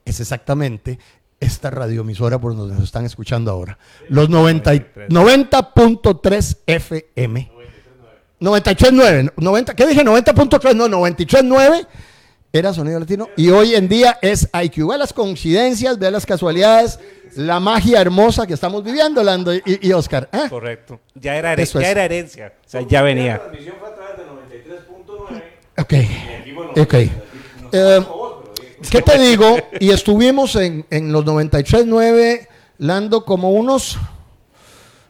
[0.05, 0.97] es exactamente
[1.39, 3.77] esta radioemisora por donde nos están escuchando ahora.
[4.09, 7.51] Los 90 y- 90.3 FM.
[8.39, 9.33] 93.9.
[9.37, 10.03] 90, ¿Qué dije?
[10.03, 11.87] 90.3, no, 93.9
[12.53, 13.29] era Sonido Latino.
[13.37, 14.87] Y hoy en día es IQ.
[14.87, 16.99] Ve las coincidencias, ve las casualidades,
[17.35, 20.29] la magia hermosa que estamos viviendo, Lando y, y Oscar.
[20.31, 20.47] ¿eh?
[20.49, 20.99] Correcto.
[21.15, 21.75] Ya era, ya es.
[21.75, 22.53] era herencia.
[22.65, 23.33] O sea, ya venía.
[23.33, 24.23] La transmisión fue a través de
[25.33, 25.43] 93.9.
[25.77, 25.93] Ok.
[26.39, 26.93] aquí, bueno, Ok.
[27.73, 28.05] Eh,
[28.89, 29.57] ¿Qué te digo?
[29.79, 32.47] Y estuvimos en, en los 93.9,
[32.79, 33.97] Lando, como unos.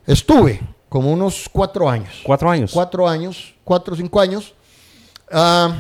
[0.06, 2.22] Estuve como unos cuatro años.
[2.24, 2.72] Cuatro años.
[2.74, 4.54] Cuatro años, cuatro o cinco años.
[5.32, 5.74] Ah,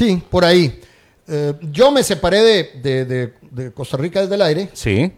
[0.00, 0.80] sí, por ahí.
[1.28, 4.92] Eh, yo me separé de, de- de- de Costa Rica desde el aire, Sí.
[4.98, 5.12] eh,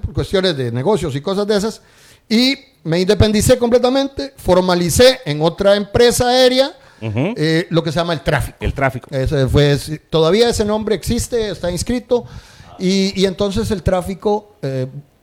[0.00, 1.82] por cuestiones de negocios y cosas de esas,
[2.28, 8.20] y me independicé completamente, formalicé en otra empresa aérea eh, lo que se llama el
[8.22, 8.56] tráfico.
[8.60, 9.08] El tráfico.
[9.10, 9.76] Ese fue,
[10.10, 12.24] todavía ese nombre existe, está inscrito,
[12.78, 14.54] y, y entonces el tráfico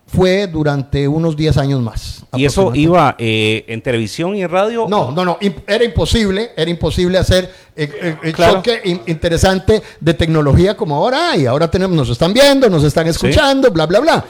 [0.08, 2.24] fue durante unos 10 años más.
[2.36, 4.86] ¿Y eso iba eh, en televisión y en radio?
[4.88, 8.56] No, no, no, imp- era imposible, era imposible hacer eh, eh, el Claro.
[8.58, 11.46] choque in- interesante de tecnología como ahora hay.
[11.46, 14.26] Ahora tenemos, nos están viendo, nos están escuchando, bla, bla, bla.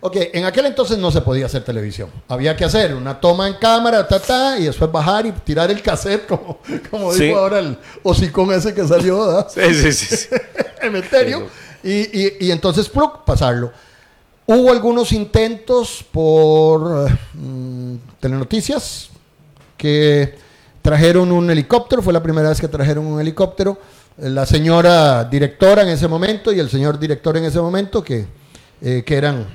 [0.00, 2.08] Ok, en aquel entonces no se podía hacer televisión.
[2.28, 5.82] Había que hacer una toma en cámara, ta, ta, y después bajar y tirar el
[5.82, 6.58] cassette, como,
[6.90, 7.24] como Sí.
[7.24, 9.48] dijo ahora el hocicón ese que salió, ¿verdad?
[9.52, 10.16] Sí, sí, sí.
[10.16, 10.26] sí.
[10.82, 11.48] Emeterio.
[11.82, 13.24] Y, y- y entonces, ¡pluc!
[13.24, 13.72] pasarlo.
[14.50, 19.10] Hubo algunos intentos por mm, telenoticias
[19.76, 20.38] que
[20.80, 23.76] trajeron un helicóptero, fue la primera vez que trajeron un helicóptero.
[24.16, 28.26] La señora directora en ese momento y el señor director en ese momento, que,
[28.80, 29.46] eh, que eran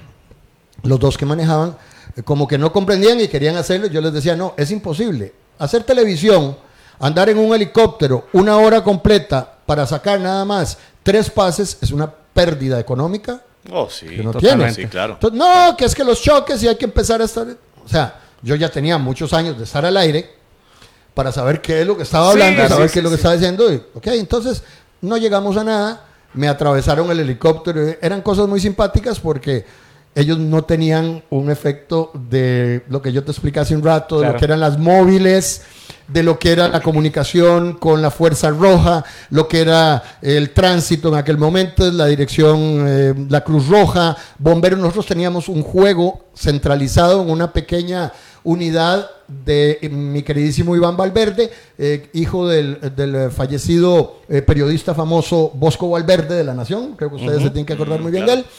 [0.84, 1.76] los dos que manejaban,
[2.16, 3.88] eh, como que no comprendían y querían hacerlo.
[3.88, 5.34] Yo les decía, no, es imposible.
[5.58, 6.56] Hacer televisión,
[7.00, 12.12] andar en un helicóptero una hora completa para sacar nada más tres pases es una
[12.12, 14.08] pérdida económica Oh, sí.
[14.08, 14.74] que no tiene.
[14.74, 15.14] Sí, claro.
[15.14, 17.48] Entonces, no, que es que los choques y hay que empezar a estar.
[17.84, 20.30] O sea, yo ya tenía muchos años de estar al aire
[21.14, 23.16] para saber qué es lo que estaba hablando, sí, saber sí, qué es lo que
[23.16, 23.20] sí.
[23.20, 23.72] estaba diciendo.
[23.72, 24.64] y, ok, entonces
[25.02, 26.06] no llegamos a nada.
[26.34, 27.90] Me atravesaron el helicóptero.
[27.90, 29.66] y Eran cosas muy simpáticas porque
[30.16, 34.28] ellos no tenían un efecto de lo que yo te expliqué hace un rato, de
[34.28, 35.64] lo que eran las móviles,
[36.08, 41.10] de lo que era la comunicación con la Fuerza Roja, lo que era el tránsito
[41.10, 44.80] en aquel momento, la dirección, eh, la Cruz Roja, bomberos.
[44.80, 48.12] Nosotros teníamos un juego centralizado en una pequeña
[48.44, 55.52] unidad de eh, mi queridísimo Iván Valverde, eh, hijo del, del, fallecido eh, periodista famoso
[55.54, 56.96] Bosco Valverde de La Nación.
[56.96, 58.42] Creo que ustedes se tienen que acordar muy bien claro.
[58.42, 58.54] de él.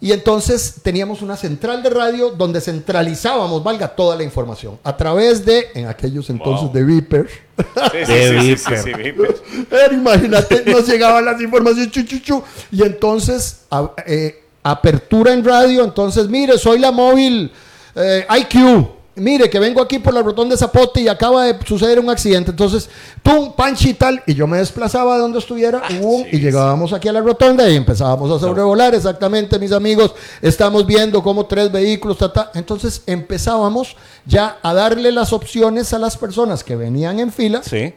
[0.00, 4.78] Y entonces teníamos una central de radio donde centralizábamos, valga, toda la información.
[4.84, 6.72] A través de, en aquellos entonces, Wow.
[6.72, 7.28] de Viper.
[7.28, 7.64] Sí,
[8.06, 8.78] sí, De sí, sí, Viper.
[8.84, 9.36] sí, sí, Viper.
[9.68, 12.42] Pero imagínate, nos llegaban las informaciones, chu, chu, chu.
[12.70, 15.82] Y entonces, a- eh, apertura en radio.
[15.84, 17.50] Entonces, mire, soy la móvil
[17.96, 18.86] eh, IQ.
[19.18, 22.50] Mire, que vengo aquí por la rotonda de Zapote y acaba de suceder un accidente.
[22.50, 22.88] Entonces,
[23.22, 24.22] pum, panchi y tal.
[24.26, 26.00] Y yo me desplazaba de donde estuviera sí,
[26.32, 28.94] y llegábamos aquí a la rotonda y empezábamos a sobrevolar.
[28.94, 30.14] Exactamente, mis amigos.
[30.40, 32.50] Estamos viendo cómo tres vehículos, ta, ta.
[32.54, 33.96] Entonces, empezábamos
[34.26, 37.92] ya a darle las opciones a las personas que venían en fila Sí.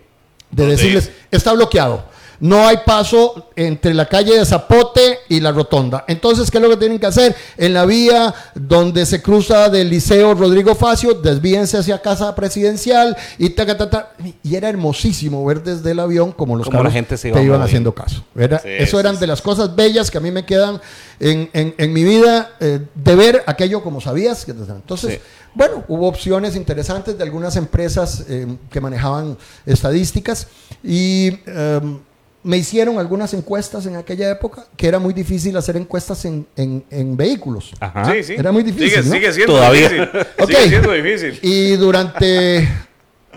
[0.51, 2.03] de decirles, está bloqueado.
[2.41, 6.03] No hay paso entre la calle de Zapote y la rotonda.
[6.07, 7.35] Entonces, ¿qué es lo que tienen que hacer?
[7.55, 13.51] En la vía donde se cruza del Liceo Rodrigo Facio, desvíense hacia Casa Presidencial y
[13.51, 14.11] ta, ta, ta,
[14.43, 17.41] Y era hermosísimo ver desde el avión como los Cómo la gente se te iba
[17.45, 18.23] iban haciendo caso.
[18.35, 19.21] Era- Sí, eso eran sí.
[19.21, 20.81] de las cosas bellas que a mí me quedan
[21.19, 24.45] en, en- en mi vida eh, de ver aquello como sabías.
[24.49, 25.19] Entonces, Sí.
[25.53, 30.47] bueno, hubo opciones interesantes de algunas empresas eh, que manejaban estadísticas
[30.83, 31.99] y em,
[32.43, 36.83] me hicieron algunas encuestas en aquella época que era muy difícil hacer encuestas en, en-
[36.89, 37.71] en vehículos.
[37.79, 38.11] Ajá.
[38.13, 38.33] Sí, sí.
[38.37, 39.11] Era muy difícil, Sigue, ¿no?
[39.13, 39.89] sigue siendo Todavía.
[39.89, 40.09] difícil.
[40.39, 40.47] Ok.
[40.49, 41.39] Sigue siendo difícil.
[41.43, 42.67] Y durante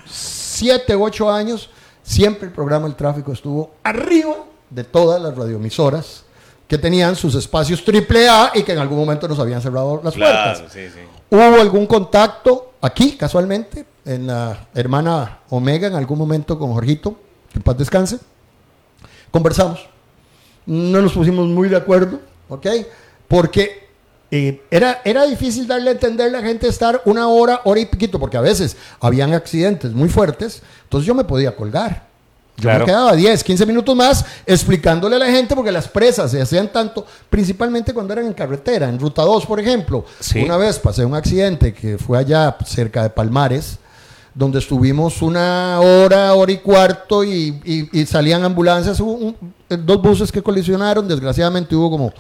[0.06, 1.70] siete, ocho años,
[2.02, 4.36] siempre el programa El Tráfico estuvo arriba
[4.70, 6.24] de todas las radioemisoras
[6.66, 10.14] que tenían sus espacios triple A y que en algún momento nos habían cerrado las
[10.14, 10.58] puertas.
[10.60, 11.00] Claro, sí, sí.
[11.30, 17.16] Hubo algún contacto aquí, casualmente, en la hermana Omega, en algún momento con Jorgito,
[17.52, 18.18] que en paz descanse.
[19.34, 19.80] Conversamos.
[20.64, 22.68] No nos pusimos muy de acuerdo, ¿ok?
[23.26, 23.88] Porque
[24.30, 27.86] eh, era, era difícil darle a entender a la gente estar una hora, hora y
[27.86, 32.06] piquito, porque a veces habían accidentes muy fuertes, entonces yo me podía colgar.
[32.58, 36.40] Yo me quedaba 10, 15 minutos más explicándole a la gente porque las presas se
[36.40, 40.04] hacían tanto, principalmente cuando eran en carretera, en Ruta 2, por ejemplo.
[40.20, 40.44] Sí.
[40.44, 43.80] Una vez pasé un accidente que fue allá cerca de Palmares,
[44.34, 49.34] donde estuvimos una hora, hora y cuarto y, y- y salían ambulancias, hubo
[49.68, 52.12] dos buses que colisionaron, desgraciadamente hubo como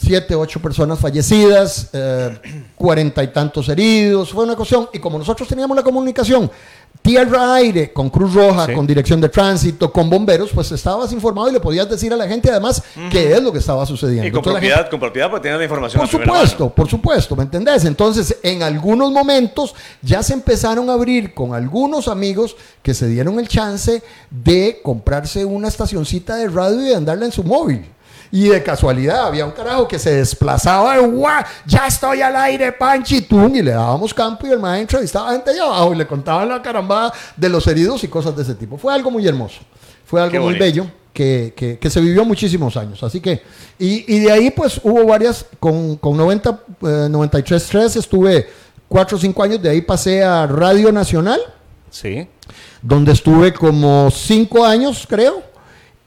[0.00, 2.38] siete, ocho personas fallecidas, eh,
[2.74, 6.50] cuarenta y tantos heridos, fue una cuestión, y como nosotros teníamos la comunicación
[7.02, 8.74] tierra-aire, con Cruz Roja, Sí.
[8.74, 12.28] con Dirección de Tránsito, con bomberos, pues estabas informado y le podías decir a la
[12.28, 14.26] gente además qué es lo que estaba sucediendo.
[14.26, 16.74] Y con Entonces, gente- propiedad, con propiedad tener la información por supuesto, mano.
[16.74, 17.84] por supuesto, ¿me entendés?
[17.86, 23.38] Entonces, en algunos momentos ya se empezaron a abrir con algunos amigos que se dieron
[23.40, 27.86] el chance de comprarse una estacioncita de radio y de andarla en su móvil.
[28.32, 31.42] Y de casualidad había un carajo que se desplazaba de ¡guau!
[31.66, 33.56] Ya estoy al aire, Panchitún.
[33.56, 36.48] Y le dábamos campo y el maestro entrevistaba a gente allá abajo y le contaban
[36.48, 38.76] la carambada de los heridos y cosas de ese tipo.
[38.78, 39.60] Fue algo muy hermoso.
[40.06, 43.02] Fue algo muy bello que, que- que se vivió muchísimos años.
[43.02, 43.42] Así que,
[43.78, 46.50] y, y de ahí pues hubo varias, con, con 90,
[46.82, 48.48] eh, 93.3 estuve
[48.88, 51.40] 4 o 5 años, de ahí pasé a Radio Nacional,
[51.90, 52.28] Sí.
[52.82, 55.42] donde estuve como 5 años creo,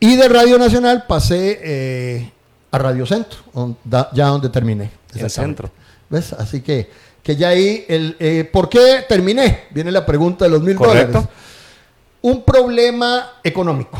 [0.05, 2.31] y de Radio Nacional pasé eh,
[2.71, 4.91] a Radio Centro, on- da- ya donde terminé.
[5.15, 5.69] El centro.
[6.09, 6.33] ¿Ves?
[6.33, 6.89] Así que,
[7.21, 9.65] que ya ahí, el, eh, ¿por qué terminé?
[9.71, 11.13] Viene la pregunta de los mil Correcto.
[11.19, 11.29] dólares.
[12.21, 13.97] Un problema económico.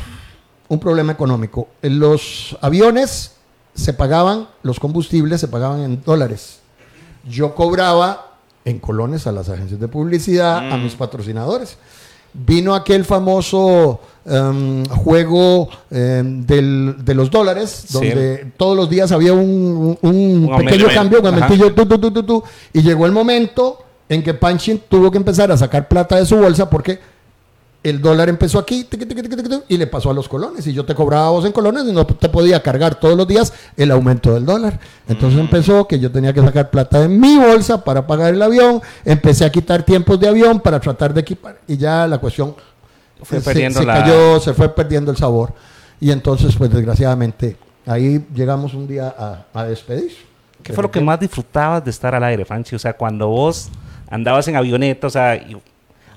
[0.67, 1.67] Un problema económico.
[1.81, 3.33] En Los aviones
[3.75, 6.59] se pagaban, los combustibles se pagaban en dólares.
[7.27, 11.77] Yo cobraba en colones a las agencias de publicidad, a mis patrocinadores.
[12.33, 17.93] Vino aquel famoso em, juego em, del- de los dólares, Sí.
[17.93, 21.97] donde todos los días había un, un- un Un pequeño cambio, un aumentillo, tu, tu,
[21.99, 25.87] tu, tu, tu, y llegó el momento en que Panchin tuvo que empezar a sacar
[25.87, 26.99] plata de su bolsa porque
[27.83, 30.65] el dólar empezó aquí tiqui, tiqui, tiqui, y le pasó a los colones.
[30.67, 33.51] Y yo te cobraba vos en colones y no te podía cargar todos los días
[33.75, 34.79] el aumento del dólar.
[35.05, 38.81] Entonces empezó que yo tenía que sacar plata de mi bolsa para pagar el avión.
[39.03, 41.57] Empecé a quitar tiempos de avión para tratar de equipar.
[41.67, 42.55] Y ya la cuestión
[43.23, 45.53] Fue se, perdiendo se la- cayó, se fue perdiendo el sabor.
[45.99, 47.55] Y entonces, pues desgraciadamente,
[47.85, 50.11] ahí llegamos un día a, a despedir.
[50.61, 52.75] ¿Qué fue lo que más disfrutabas de estar al aire, Fanchi?
[52.75, 53.69] O sea, cuando vos
[54.09, 55.39] andabas en avioneta, o sea,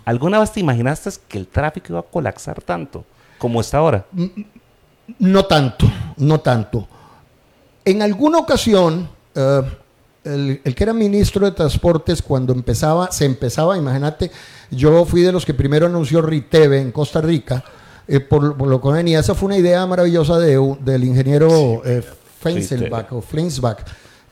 [0.05, 3.05] ¿alguna vez te imaginaste que el tráfico iba a colapsar tanto
[3.39, 4.05] como está ahora?
[5.19, 5.87] No tanto,
[6.17, 6.87] no tanto.
[7.85, 9.63] En alguna ocasión, eh,
[10.27, 14.31] el, el que era ministro de Transportes, cuando empezaba, se empezaba, imagínate,
[14.71, 17.65] yo fui de los que primero anunció RITEVE en Costa Rica,
[18.09, 22.03] eh, por, por lo que venía, esa fue una idea maravillosa de, del ingeniero eh,
[22.41, 23.79] Feinselbach o Fleinsbach,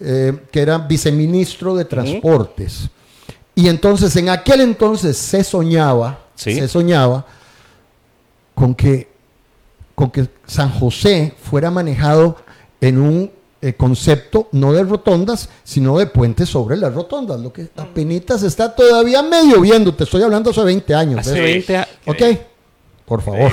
[0.00, 2.88] eh, que era viceministro de Transportes.
[3.54, 6.54] Y entonces, en aquel entonces se soñaba, Sí.
[6.56, 7.24] se soñaba
[8.54, 9.14] con que
[9.94, 12.36] con que San José fuera manejado
[12.80, 13.30] en un
[13.66, 18.74] eh, concepto no de rotondas, sino de puentes sobre las rotondas, lo que apenas está
[18.74, 21.20] todavía medio viendo, te estoy hablando hace 20 años.
[21.20, 21.66] Hace ¿ves?
[21.66, 22.22] 20 a- Ok,
[23.06, 23.50] por favor.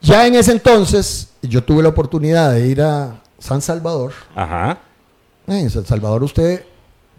[0.00, 4.12] Ya en ese entonces yo tuve la oportunidad de ir a San Salvador.
[4.34, 4.78] Ajá.
[5.46, 6.64] Eh, En San Salvador usted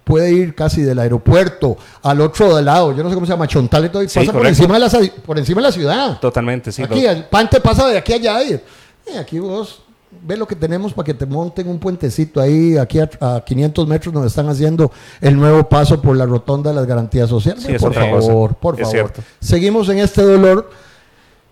[0.03, 3.85] puede ir casi del aeropuerto al otro lado, yo no sé cómo se llama, Chontal
[3.85, 4.89] y todo, y Sí, pasa por encima, de la,
[5.25, 6.19] por encima de la ciudad.
[6.19, 6.83] Totalmente, sí.
[6.83, 8.43] Aquí, lo- el pan te pasa de aquí a allá.
[8.43, 9.81] Y, eh, aquí vos
[10.21, 13.87] ve lo que tenemos para que te monten un puentecito ahí, aquí a, a 500
[13.87, 14.91] metros donde están haciendo
[15.21, 17.63] el nuevo paso por la rotonda de las garantías sociales.
[17.63, 18.01] Sí, es por cosa.
[18.09, 18.91] favor, por Es favor.
[18.93, 19.21] cierto.
[19.39, 20.69] Seguimos en este dolor.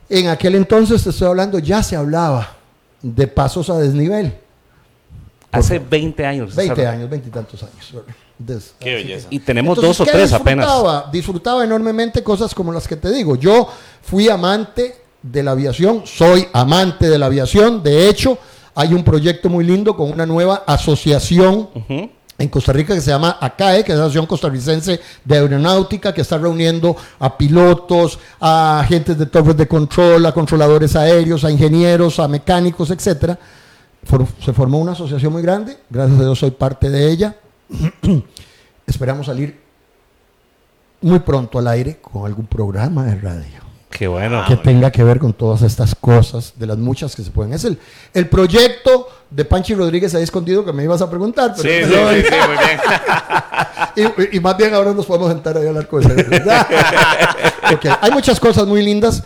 [0.09, 2.49] En aquel entonces, te estoy hablando, ya se hablaba
[3.01, 4.33] de pasos a desnivel.
[5.51, 6.55] Hace 20 años.
[6.55, 6.93] 20 César.
[6.93, 7.93] años, 20 y tantos años.
[8.37, 9.27] Des- Qué que- belleza.
[9.29, 10.65] Y tenemos Entonces, dos o ¿qué tres apenas.
[10.65, 11.09] disfrutaba?
[11.11, 13.35] Disfrutaba enormemente cosas como las que te digo.
[13.35, 13.67] Yo
[14.01, 17.83] fui amante de la aviación, soy amante de la aviación.
[17.83, 18.37] De hecho,
[18.75, 21.69] hay un proyecto muy lindo con una nueva asociación
[22.37, 26.21] en Costa Rica que se llama ACAE, que es la Asociación Costarricense de Aeronáutica, que
[26.21, 32.19] está reuniendo a pilotos, a agentes de torres de control, a controladores aéreos, a ingenieros,
[32.19, 32.91] a mecánicos.
[34.03, 37.35] For- se formó una asociación muy grande, gracias a Dios soy parte de ella.
[38.87, 39.59] Esperamos salir
[41.01, 44.43] muy pronto al aire con algún programa de radio Qué bueno.
[44.47, 47.53] que tenga que ver con todas estas cosas, de las muchas que se pueden.
[47.53, 47.77] Es el,
[48.13, 51.53] el proyecto de Panchi Rodríguez ahí escondido que me ibas a preguntar.
[51.55, 54.31] Sí, pero- sí, sí, sí, muy bien.
[54.33, 56.41] y, y más bien ahora nos podemos sentar ahí a hablar con él.
[57.73, 59.23] Ok, Hay muchas cosas muy lindas,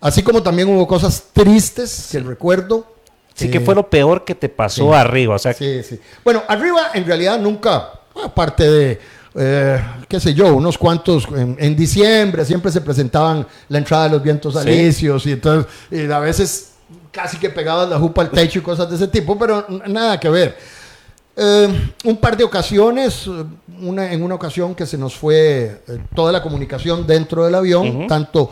[0.00, 2.86] así como también hubo cosas tristes que recuerdo.
[3.34, 5.34] Sí, Eh, que fue lo peor que te pasó arriba.
[5.34, 6.00] O sea, Sí, sí.
[6.24, 7.90] Bueno, arriba en realidad nunca,
[8.24, 9.00] aparte de,
[9.36, 14.10] eh, qué sé yo, unos cuantos, en, en diciembre siempre se presentaban la entrada de
[14.10, 14.60] los vientos Sí.
[14.60, 16.72] alisios y entonces y a veces
[17.12, 20.28] casi que pegaban la jupa al techo y cosas de ese tipo, pero nada que
[20.28, 20.56] ver.
[21.38, 23.44] Eh, un par de ocasiones, eh,
[23.82, 28.06] una, en una ocasión que se nos fue eh, toda la comunicación dentro del avión,
[28.06, 28.50] tanto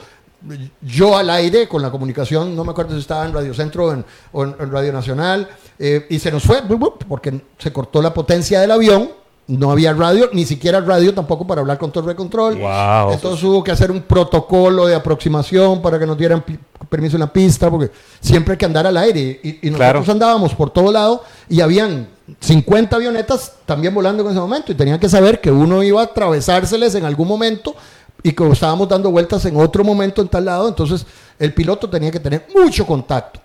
[0.83, 4.05] yo al aire con la comunicación, no me acuerdo si estaba en Radio Centro en-
[4.33, 6.61] o en, en Radio Nacional, eh, y se nos fue
[7.09, 9.11] porque se cortó la potencia del avión,
[9.47, 12.57] no había radio, ni siquiera radio tampoco para hablar con torre de control.
[12.59, 13.13] Wow.
[13.13, 16.43] Entonces hubo que hacer un protocolo de aproximación para que nos dieran
[16.89, 17.91] permiso en la pista, porque
[18.21, 19.41] siempre hay que andar al aire.
[19.43, 20.13] Y, y nosotros Claro.
[20.13, 22.09] andábamos por todo lado y habían
[22.41, 26.05] 50 avionetas también volando en ese momento y tenían que saber que uno iba a
[26.05, 27.75] atravesárseles en algún momento
[28.23, 30.69] y que estábamos dando vueltas en otro momento en tal lado.
[30.69, 31.05] Entonces
[31.39, 33.41] el piloto tenía que tener mucho contacto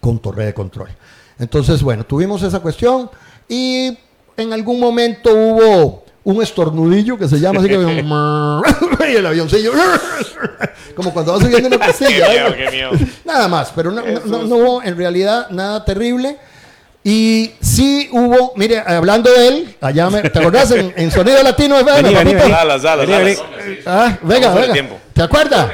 [0.00, 0.88] con torre de control.
[1.38, 3.10] Entonces, bueno, tuvimos esa cuestión
[3.48, 3.98] y
[4.36, 7.74] en algún momento hubo un estornudillo que se llama así que
[9.12, 9.72] y el avioncillo
[10.96, 12.28] como cuando va subiendo una Qué pastilla.
[12.28, 12.90] miedo, qué miedo.
[13.24, 16.36] Nada más, pero no, no- no- no hubo en realidad nada terrible.
[17.04, 20.70] Y sí hubo, mire, hablando de él, allá me, ¿te acordás?
[20.70, 22.42] En, en Sonido Latino FM, Vení, vení, papito?
[22.44, 22.54] vení.
[22.54, 23.42] Alas, alas, Vení, alas.
[23.86, 24.88] Ah, venga, venga.
[25.12, 25.66] ¿Te acuerdas?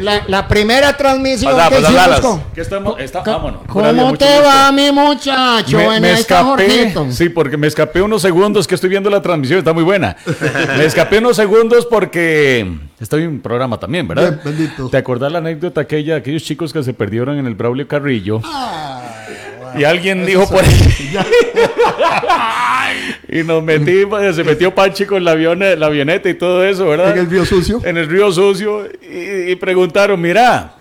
[0.00, 2.42] La, la primera transmisión Pasá, que pasá, hicimos con...
[2.54, 2.98] ¿Qué estamos?
[3.00, 3.60] Está, Co- vámonos.
[3.68, 4.48] ¿Cómo Gracias, mucho te gusto.
[4.48, 5.76] va, mi muchacho?
[5.76, 9.22] Me, en me esta escapé, sí, porque me escapé unos segundos que estoy viendo la
[9.22, 10.16] transmisión, está muy buena.
[10.76, 12.66] Me escapé unos segundos porque
[13.00, 14.40] estoy en un programa también, ¿verdad?
[14.42, 14.88] Bien, bendito.
[14.88, 18.40] ¿Te acordás la anécdota aquella de aquellos chicos que se perdieron en el Braulio Carrillo?
[18.44, 19.00] Ah,
[19.76, 21.14] y alguien dijo por ahí.
[23.34, 27.12] y nos metimos, se metió Panchi con la, avione- la avioneta y todo eso, ¿verdad?
[27.12, 27.80] En el río sucio.
[27.84, 30.76] en el río sucio y, y preguntaron, mira,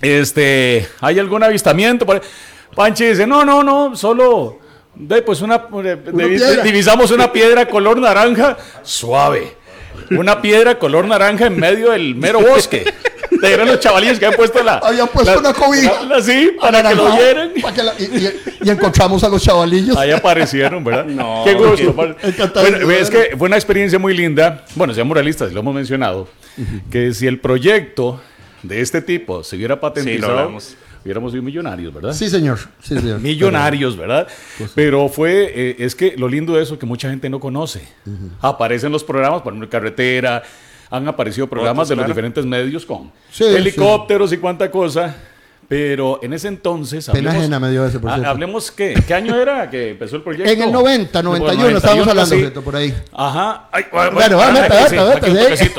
[0.00, 2.06] este, ¿hay algún avistamiento?
[2.06, 2.22] por ahí?"
[2.74, 4.58] Panchi dice, no, no, no, solo,
[4.94, 6.62] de, pues una, de- de- piedra.
[6.62, 9.56] divisamos una piedra color naranja suave.
[10.12, 12.84] Una piedra color naranja en medio del mero bosque.
[13.42, 14.74] Eran los chavalillos que habían puesto la...
[14.78, 16.02] Habían puesto la- una cobija.
[16.04, 17.50] la- sí, para que lo vieran.
[17.98, 18.30] y, y-
[18.62, 19.96] y encontramos a los chavalillos.
[19.96, 21.04] Ahí aparecieron, ¿verdad?
[21.06, 21.92] No, Qué gusto.
[21.92, 22.14] Bueno,
[22.90, 24.64] es que fue una experiencia muy linda.
[24.74, 26.28] Bueno, sean muralistas, lo hemos mencionado.
[26.90, 28.20] Que si el proyecto
[28.62, 30.76] de este tipo se hubiera patentizado, hablamos.
[31.02, 32.12] hubiéramos sido millonarios, ¿verdad?
[32.12, 32.58] Sí, señor.
[32.82, 33.20] Sí, señor.
[33.20, 34.28] Millonarios, ¿verdad?
[34.74, 37.80] Pero fue, eh, es que lo lindo de eso es que mucha gente no conoce.
[38.40, 40.42] Aparecen los programas, por ejemplo, carretera,
[40.90, 42.14] han aparecido programas de los claro.
[42.14, 45.16] diferentes medios con Sí, helicópteros y cuánta cosa.
[45.68, 47.08] Pero en ese entonces.
[47.10, 48.28] Pena ajena me dio ese, por cierto.
[48.28, 48.92] hablemos, ¿qué?
[49.06, 50.50] ¿Qué año era que empezó el proyecto?
[50.50, 52.44] En el 90, 91, estábamos hablando, sí.
[52.64, 52.92] Por ahí.
[53.12, 53.68] Ajá.
[53.70, 55.70] Ay, Bueno, vete, ay, vete.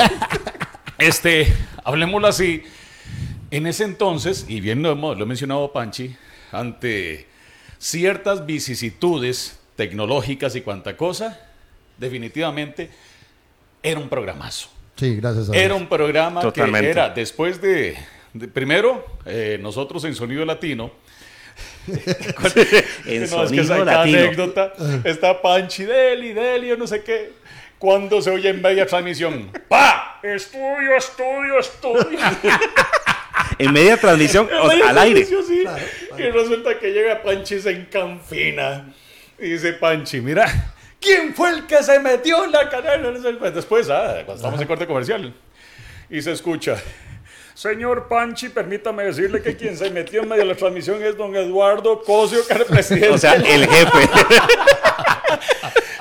[0.97, 1.53] Este,
[1.84, 2.64] hablemoslo así.
[3.49, 6.16] En ese entonces, y bien lo, hemos- lo ha mencionado Panchi,
[6.53, 7.28] ante
[7.78, 11.38] ciertas vicisitudes tecnológicas y cuanta cosa,
[11.97, 12.89] definitivamente
[13.84, 14.70] era un programazo.
[14.96, 15.64] Sí, gracias a Dios.
[15.64, 16.88] Era un programa Totalmente.
[16.88, 17.98] que era después de,
[18.34, 20.92] de- primero, eh, nosotros en Sonido Latino.
[21.88, 21.96] En
[23.20, 24.18] No, es que sonido esa latino.
[24.20, 24.74] anécdota
[25.04, 27.32] está Panchi, Deli, Deli, yo no sé qué.
[27.80, 30.20] Cuando se oye en media transmisión, ¡pa!
[30.22, 32.20] Estudio, estudio, estudio.
[33.58, 35.26] En media transmisión, sea, Media al aire.
[35.26, 35.64] sí.
[36.18, 38.92] Y resulta que llega Panchi y se encanfina.
[39.39, 43.22] Y dice Panchi, mira, ¿quién fue el que se metió en la canal?
[43.54, 45.34] Después, ah, cuando estamos en corte comercial.
[46.10, 46.78] Y se escucha.
[47.54, 51.36] Señor Panchi, permítame decirle que quien se metió en medio de la transmisión es don
[51.36, 53.10] Eduardo Cosio, que era el presidente.
[53.10, 54.10] O sea, el jefe.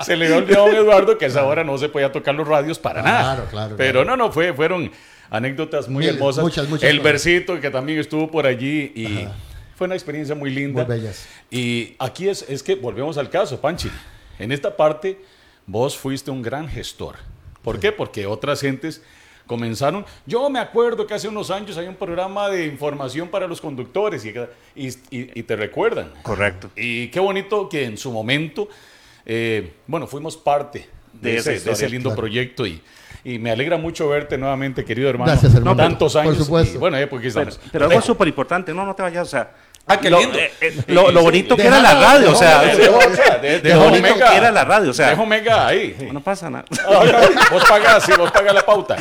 [0.05, 2.35] se le dio olvidado a don Eduardo que a esa hora no se podía tocar
[2.35, 3.49] los radios para Claro, nada.
[3.51, 4.17] claro, Pero claro.
[4.17, 4.91] no, no, fue, fueron
[5.29, 6.43] anécdotas muy Miles, hermosas.
[6.45, 7.13] muchas, muchas El cosas.
[7.13, 9.29] versito que también estuvo por allí y
[9.77, 10.85] fue una experiencia muy linda.
[10.85, 11.27] Muy bellas.
[11.51, 13.91] Y aquí es, es que volvemos al caso, Panchi.
[14.41, 15.21] En esta parte,
[15.67, 17.17] vos fuiste un gran gestor.
[17.63, 17.93] ¿Por qué?
[17.93, 19.03] Porque otras gentes
[19.47, 20.05] comenzaron.
[20.27, 24.25] Yo me acuerdo que hace unos años hay un programa de información para los conductores
[24.25, 24.31] y,
[24.77, 26.11] y- y- y te recuerdan.
[26.23, 26.71] Correcto.
[26.77, 28.69] Y qué bonito que en su momento,
[29.27, 32.21] eh, bueno, fuimos parte de, De ese, de lindo claro.
[32.21, 32.81] proyecto y,
[33.25, 35.33] y me alegra mucho verte nuevamente, querido hermano.
[35.33, 35.77] Gracias, hermano.
[35.77, 36.37] Tantos Por años.
[36.39, 36.77] supuesto.
[36.77, 37.71] y bueno, eh, porque Pero, estamos.
[37.73, 39.53] pero algo súper importante, no, no te vayas, o sea.
[39.93, 40.39] Ah, qué lo, lindo.
[40.39, 42.61] eh, eh, lo, lo bonito que era la radio, o sea.
[42.63, 45.11] De- Lo bonito que era la radio, o sea.
[45.11, 45.97] Dejo Omega ahí.
[46.13, 46.65] No pasa nada.
[46.87, 48.97] Ah, no, vos pagas, sí, vos pagas la pauta.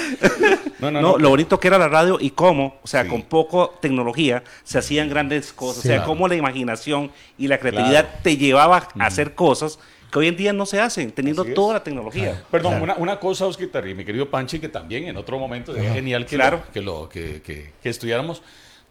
[0.80, 1.18] No, no, No, no.
[1.18, 3.10] lo bonito que era la radio y cómo, o sea, Sí.
[3.10, 5.84] con poco tecnología se hacían grandes cosas.
[5.84, 5.88] Sí.
[5.90, 6.08] o sea, Claro.
[6.10, 8.20] cómo la imaginación y la creatividad Claro.
[8.24, 9.80] te llevaba a hacer cosas
[10.12, 11.56] que hoy en día no se hacen, teniendo Así es.
[11.56, 12.42] toda la tecnología.
[12.50, 15.94] Perdón, una, una cosa, Oscar, y mi querido Panchi, que también en otro momento sería
[15.94, 16.64] genial que, Claro.
[16.66, 18.42] lo, que, lo, que, que- que estudiáramos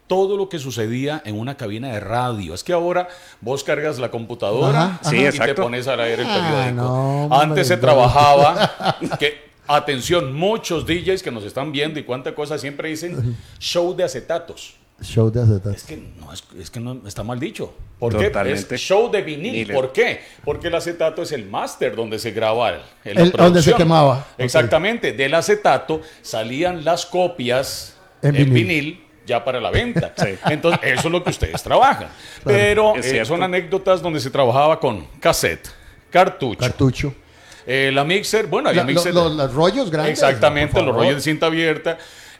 [0.09, 2.53] todo lo que sucedía en una cabina de radio.
[2.53, 3.07] Es que ahora
[3.39, 5.09] vos cargas la computadora Ajá, ajá.
[5.09, 6.81] Sí, y te pones a leer el Ah, periódico.
[6.81, 12.57] no, Antes se trabajaba, que, atención, muchos DJs que nos están viendo y cuánta cosa
[12.57, 14.75] siempre dicen show de acetatos.
[15.01, 15.69] Show de acetato.
[15.69, 17.73] Es que no, es, es que no está mal dicho.
[17.99, 18.67] ¿Por Totalmente.
[18.67, 18.75] qué?
[18.75, 19.51] Es show de vinil.
[19.53, 19.71] Vinil.
[19.73, 20.19] ¿Por qué?
[20.43, 24.25] Porque el acetato es el máster donde se graba el, el- El- donde se quemaba.
[24.37, 25.13] Exactamente.
[25.13, 28.53] Del acetato salían las copias En en, vinil.
[28.67, 29.03] vinil.
[29.29, 30.13] Ya para la venta.
[30.17, 30.29] Sí.
[30.49, 32.07] Entonces, eso es lo que ustedes trabajan.
[32.43, 35.69] Pero Es eh, son anécdotas donde se trabajaba con cassette,
[36.09, 37.13] cartucho, Cartucho.
[37.65, 39.13] eh, la mixer, bueno, había La- mixer.
[39.13, 40.13] lo- los rollos grandes.
[40.19, 41.97] Exactamente, los rollos de cinta abierta.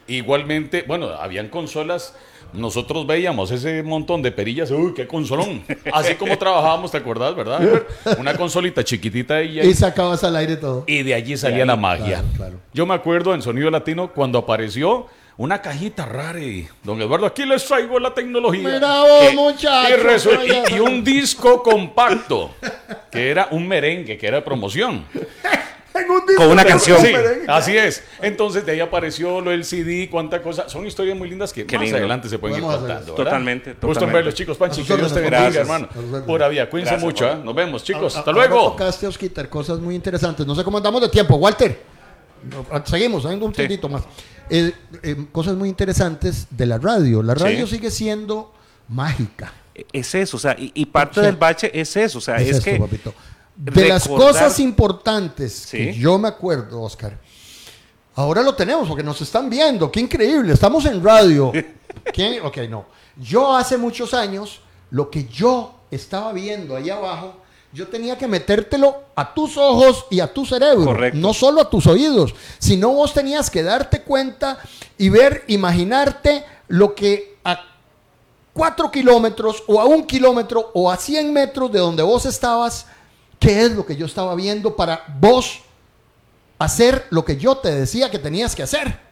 [0.07, 2.13] Igualmente, bueno, habían consolas.
[2.51, 4.71] Nosotros veíamos ese montón de perillas.
[4.71, 5.61] ¡Uy, qué consolón!
[5.93, 7.57] Así como trabajábamos, ¿te acordás, verdad?
[7.61, 7.87] Albert?
[8.19, 10.83] Una consolita chiquitita y, Y sacabas al aire todo.
[10.87, 12.05] y de allí salía la magia.
[12.23, 12.59] claro, claro.
[12.73, 15.05] Yo me acuerdo en Sonido Latino cuando apareció
[15.39, 18.61] una cajita rara y don Eduardo, aquí les traigo la tecnología.
[18.73, 20.29] Mira vos, Que- muchacho,
[20.75, 22.51] y, un disco compacto,
[23.09, 25.05] que era un merengue, que era promoción.
[26.37, 26.99] Con una canción.
[27.01, 27.11] Sí,
[27.47, 28.03] así es.
[28.21, 30.67] Entonces de ahí apareció lo del CD, cuánta cosa.
[30.69, 31.97] Son historias muy lindas que Qué más lindo.
[31.97, 33.15] adelante se pueden ir Podemos hacer contando.
[33.23, 34.57] Totalmente, Gusto en verlos, chicos.
[34.57, 35.61] Panchi, A que Dios te bendiga, gracias.
[35.61, 35.89] hermano.
[36.17, 36.25] A.
[36.25, 36.69] Pura vida.
[36.69, 37.29] Cuídense Gracias, mucho.
[37.31, 37.37] ¿eh?
[37.43, 38.15] Nos vemos, chicos.
[38.15, 38.71] A- Hasta ahora luego.
[38.71, 40.45] tocaste, Osquitar, cosas muy interesantes.
[40.45, 41.35] No sé cómo andamos de tiempo.
[41.35, 41.79] Walter,
[42.85, 43.57] seguimos, hay un Sí.
[43.57, 44.03] tantito más.
[44.49, 44.73] Eh,
[45.03, 47.21] eh, cosas muy interesantes de la radio.
[47.23, 47.75] La radio Sí.
[47.75, 48.53] sigue siendo
[48.87, 49.53] mágica.
[49.93, 52.57] Es eso, o sea, y, y parte del bache es eso, o sea, es, Es
[52.57, 53.13] esto, que papito.
[53.55, 57.17] De las cosas importantes que yo me acuerdo, Oscar,
[58.15, 59.91] ahora lo tenemos porque nos están viendo.
[59.91, 60.53] Qué increíble.
[60.53, 61.51] Estamos en radio.
[62.13, 62.43] ¿Quién?
[62.45, 62.85] Ok, no.
[63.17, 67.35] Yo hace muchos años, lo que yo estaba viendo ahí abajo,
[67.71, 70.85] yo tenía que metértelo a tus ojos y a tu cerebro.
[70.85, 71.19] Correcto.
[71.19, 74.59] No solo a tus oídos, sino vos tenías que darte cuenta
[74.97, 77.59] y ver, imaginarte lo que a
[78.53, 82.87] cuatro kilómetros o a un kilómetro o a 100 metros de donde vos estabas,
[83.39, 85.61] qué es lo que yo estaba viendo para vos
[86.57, 89.08] hacer lo que yo te decía que tenías que hacer.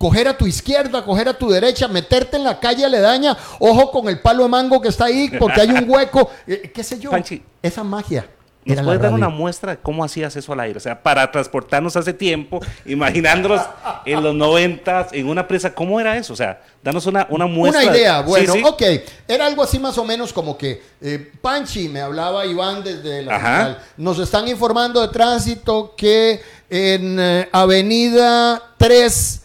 [0.00, 4.08] Coger a tu izquierda, coger a tu derecha, meterte en la calle aledaña, ojo con
[4.08, 7.10] el palo de mango que está ahí porque hay un hueco, eh, qué sé yo.
[7.10, 8.26] Panchi, Esa magia.
[8.64, 9.16] ¿Nos puedes dar radio.
[9.16, 10.78] una muestra de cómo hacías eso al aire?
[10.78, 13.60] O sea, para transportarnos hace tiempo, imaginándonos
[14.06, 16.32] en los noventas, en una presa, ¿cómo era eso?
[16.32, 17.82] O sea, danos una, una muestra.
[17.82, 18.62] Una idea, Sí, bueno, sí.
[18.64, 18.82] ok.
[19.28, 23.34] Era algo así más o menos como que eh, Panchi, me hablaba Iván desde la
[23.34, 23.78] central.
[23.98, 26.40] Nos están informando de tránsito que
[26.70, 29.42] en eh, Avenida 3,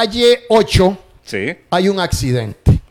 [0.00, 1.56] calle 8, Sí.
[1.70, 2.82] hay un accidente.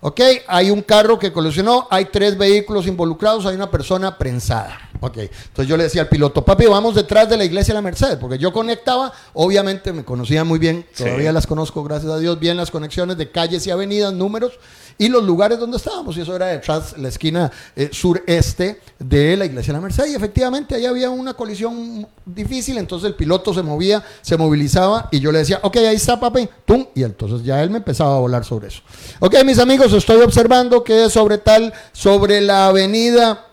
[0.00, 4.90] Ok, hay un carro que colisionó, hay tres vehículos involucrados, hay una persona prensada.
[5.00, 7.82] Ok, entonces yo le decía al piloto, papi, vamos detrás de la iglesia de la
[7.82, 11.02] Merced, porque yo conectaba, obviamente me conocía muy bien, Sí.
[11.02, 14.52] todavía las conozco, gracias a Dios, bien las conexiones de calles y avenidas, números
[14.98, 16.16] y los lugares donde estábamos.
[16.16, 20.06] Y eso era detrás, la esquina eh, sureste de la iglesia de la Merced.
[20.06, 25.20] Y efectivamente ahí había una colisión difícil, entonces el piloto se movía, se movilizaba y
[25.20, 28.20] yo le decía, ok, ahí está, papi, tum, y entonces ya él me empezaba a
[28.20, 28.82] volar sobre eso.
[29.20, 33.46] Ok, mis amigos, estoy observando que sobre tal, sobre la avenida.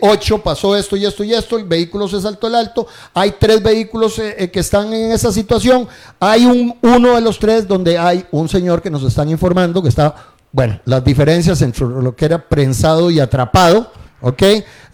[0.00, 3.62] 8 pasó esto y esto y esto, el vehículo se saltó el alto, hay tres
[3.62, 5.86] vehículos eh, eh, que están en esa situación,
[6.18, 9.90] hay un, uno de los tres donde hay un señor que nos están informando que
[9.90, 10.14] está,
[10.56, 13.92] bueno, las diferencias entre lo que era prensado y atrapado,
[14.22, 14.42] ok.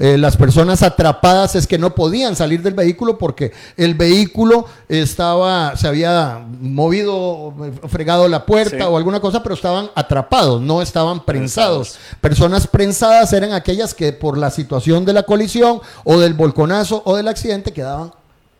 [0.01, 5.77] Eh, las personas atrapadas es que no podían salir del vehículo porque el vehículo estaba,
[5.77, 7.55] se había movido,
[7.89, 8.83] fregado la puerta Sí.
[8.83, 11.97] o alguna cosa, pero estaban atrapados, no estaban prensados.
[12.21, 17.15] Personas prensadas eran aquellas que por la situación de la colisión o del volconazo o
[17.15, 18.11] del accidente quedaban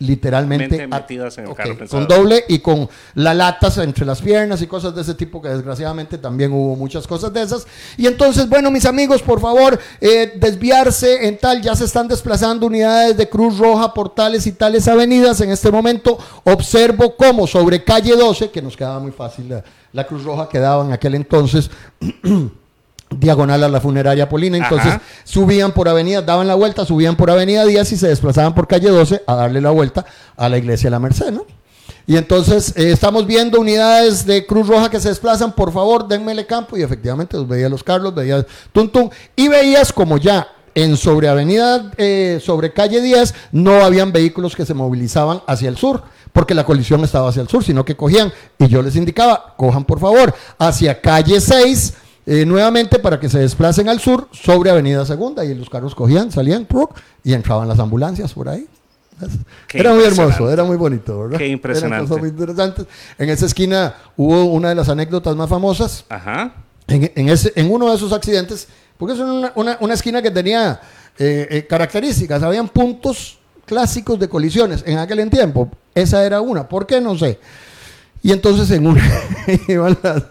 [0.03, 4.67] literalmente metidas en el carro con doble y con las latas entre las piernas y
[4.67, 7.67] cosas de ese tipo que desgraciadamente también hubo muchas cosas de esas.
[7.97, 12.67] Y entonces bueno mis amigos por favor eh, desviarse en tal ya se están desplazando
[12.67, 15.41] unidades de Cruz Roja por tales y tales avenidas.
[15.41, 20.07] En este momento observo cómo sobre calle 12 que nos quedaba muy fácil la, la
[20.07, 21.71] Cruz Roja quedaba en aquel entonces
[23.19, 24.59] diagonal a la funeraria Polina.
[24.59, 25.03] Entonces Ajá.
[25.25, 28.89] subían por avenida, daban la vuelta, subían por avenida Díaz y se desplazaban por calle
[28.89, 30.05] 12 a darle la vuelta
[30.37, 31.47] a la iglesia de la Merced, ¿no?
[32.07, 36.47] Y entonces eh, estamos viendo unidades de Cruz Roja que se desplazan, por favor, denmele
[36.47, 36.77] campo.
[36.77, 41.29] Y efectivamente los veía los Carlos, veía Tum Tum, y veías como ya en sobre
[41.29, 46.03] avenida, eh, sobre calle 10, no habían vehículos que se movilizaban hacia el sur,
[46.33, 49.85] porque la colisión estaba hacia el sur, sino que cogían, y yo les indicaba, cojan
[49.85, 51.95] por favor, hacia calle 6,
[52.27, 56.31] eh, nuevamente para que se desplacen al sur sobre Avenida Segunda y los carros cogían,
[56.31, 56.67] salían
[57.25, 58.67] y entraban las ambulancias por ahí.
[59.69, 61.39] Qué era muy hermoso, era muy bonito, ¿verdad?
[61.39, 61.97] Qué impresionante.
[61.97, 62.87] Eran cosas muy interesantes.
[63.19, 66.05] En esa esquina hubo una de las anécdotas más famosas.
[66.09, 66.55] Ajá.
[66.89, 68.67] En, en ese, en uno de esos accidentes,
[68.99, 70.81] porque es una, una- una esquina que tenía
[71.19, 75.71] eh, eh, características, habían puntos clásicos de colisiones en aquel tiempo.
[75.95, 77.01] Esa era una, ¿por qué?
[77.01, 77.39] No sé.
[78.25, 79.03] Y entonces en una
[79.69, 80.23] iban las,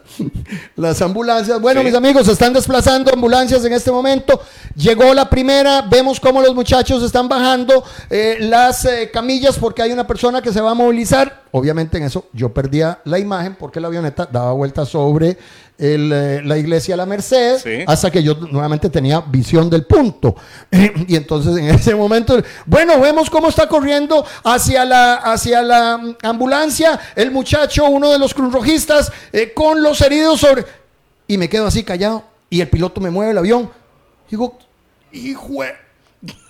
[0.77, 1.59] las ambulancias.
[1.59, 1.87] Bueno, Sí.
[1.87, 4.39] mis amigos, se están desplazando ambulancias en este momento.
[4.75, 9.91] Llegó la primera, vemos cómo los muchachos están bajando eh, las eh, camillas porque hay
[9.91, 11.43] una persona que se va a movilizar.
[11.51, 15.37] Obviamente en eso yo perdía la imagen porque la avioneta daba vuelta sobre
[15.81, 17.83] el, eh, la iglesia La Merced Sí.
[17.87, 20.35] hasta que yo nuevamente tenía visión del punto.
[20.71, 26.17] y entonces en ese momento, bueno, vemos cómo está corriendo hacia la, hacia la mm,
[26.21, 30.65] ambulancia el muchacho, uno de los cruzrojistas, eh, con los heridos sobre...
[31.27, 33.71] Y me quedo así callado y el piloto me mueve el avión.
[34.29, 34.59] Digo,
[35.11, 35.63] hijo,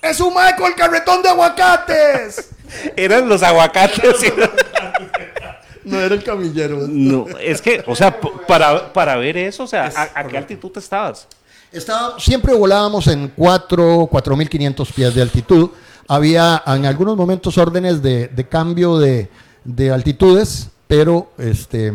[0.01, 2.49] es un mae con el carretón de aguacates.
[2.97, 4.15] Eran los aguacates.
[5.84, 6.88] no era el camillero.
[6.88, 10.71] no, es que, o sea, para, para ver eso, o sea, ¿a, a qué altitud
[10.77, 11.27] estabas?
[11.71, 15.69] Estaba, siempre volábamos en 4, 4.500 pies de altitud.
[16.07, 19.29] Había en algunos momentos órdenes de, de cambio de,
[19.63, 21.93] de altitudes, pero este,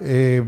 [0.00, 0.44] eh,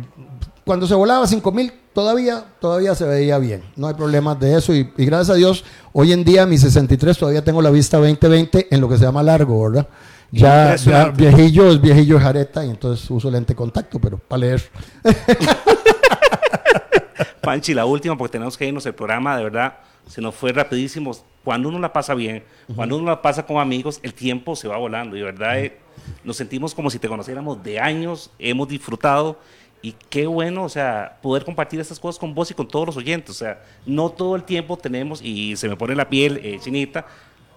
[0.66, 3.62] cuando se volaba a 5.000 todavía, todavía se veía bien.
[3.74, 4.74] No hay problemas de eso.
[4.74, 5.64] Y, y gracias a Dios,
[5.94, 9.22] hoy en día, mi 63, todavía tengo la vista 20-20 en lo que se llama
[9.22, 9.88] largo, ¿verdad?
[10.30, 10.76] Ya,
[11.16, 14.62] viejillo es viejillo jareta y entonces uso lente de contacto, pero para leer.
[17.40, 18.84] Panchi, la última, porque tenemos que irnos.
[18.84, 21.12] El programa, de verdad, se nos fue rapidísimo.
[21.42, 24.76] Cuando uno la pasa bien, cuando uno la pasa con amigos, el tiempo se va
[24.76, 25.16] volando.
[25.16, 25.78] Y de verdad, eh,
[26.24, 29.38] nos sentimos como si te conociéramos de años, hemos disfrutado.
[29.80, 32.96] Y qué bueno, o sea, poder compartir estas cosas con vos y con todos los
[32.98, 33.30] oyentes.
[33.30, 37.06] O sea, no todo el tiempo tenemos, y se me pone la piel eh, chinita,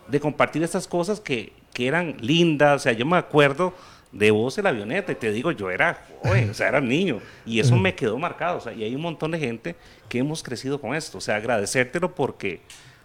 [0.08, 2.82] de compartir estas cosas que, que eran lindas.
[2.82, 3.74] O sea, yo me acuerdo
[4.12, 7.20] de vos en la avioneta y te digo, yo era joven, o sea, era niño.
[7.46, 8.58] Y eso me quedó marcado.
[8.58, 9.76] O sea, y hay un montón de gente
[10.10, 11.18] que hemos crecido con esto.
[11.18, 12.62] O sea, agradecértelo porque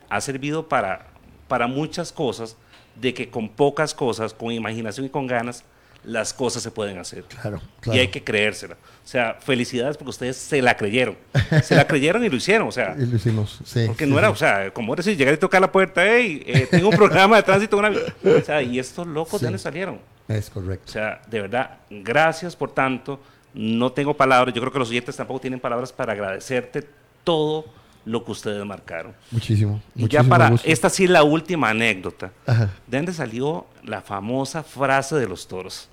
[0.08, 1.06] ha servido para,
[1.48, 2.56] para muchas cosas,
[2.94, 5.64] de que con pocas cosas, con imaginación y con ganas,
[6.06, 7.24] las cosas se pueden hacer.
[7.24, 8.00] Claro, Y claro.
[8.00, 8.74] hay que creérsela.
[8.74, 11.16] O sea, felicidades porque ustedes se la creyeron.
[11.62, 12.68] Se la creyeron y lo hicieron.
[12.68, 13.84] O sea, Y lo hicimos, sí.
[13.86, 14.32] porque sí, no era, sí.
[14.32, 17.42] o sea, como decir, llegar y tocar la puerta, hey, eh, tengo un programa de
[17.42, 17.90] tránsito, una...
[17.90, 19.44] o sea, y estos locos Sí.
[19.46, 19.98] ya les salieron.
[20.28, 20.90] Es O correcto.
[20.92, 23.20] sea, de verdad, gracias por tanto.
[23.54, 26.86] No tengo palabras, yo creo que los oyentes tampoco tienen palabras para agradecerte
[27.24, 27.64] todo
[28.04, 29.14] lo que ustedes marcaron.
[29.32, 29.80] Muchísimo.
[29.96, 30.68] Y ya para, gusto.
[30.68, 32.30] esta sí es la última anécdota.
[32.46, 32.70] Ajá.
[32.86, 35.88] ¿De dónde salió la famosa frase de los toros?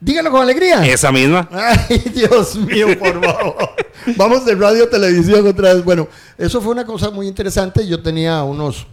[0.00, 0.84] Dígalo con alegría.
[0.86, 1.48] Esa misma.
[1.52, 3.56] Ay, Dios mío, por favor.
[4.16, 5.84] Vamos de radio a televisión otra vez.
[5.84, 7.86] Bueno, eso fue una cosa muy interesante.
[7.86, 8.86] Yo tenía unos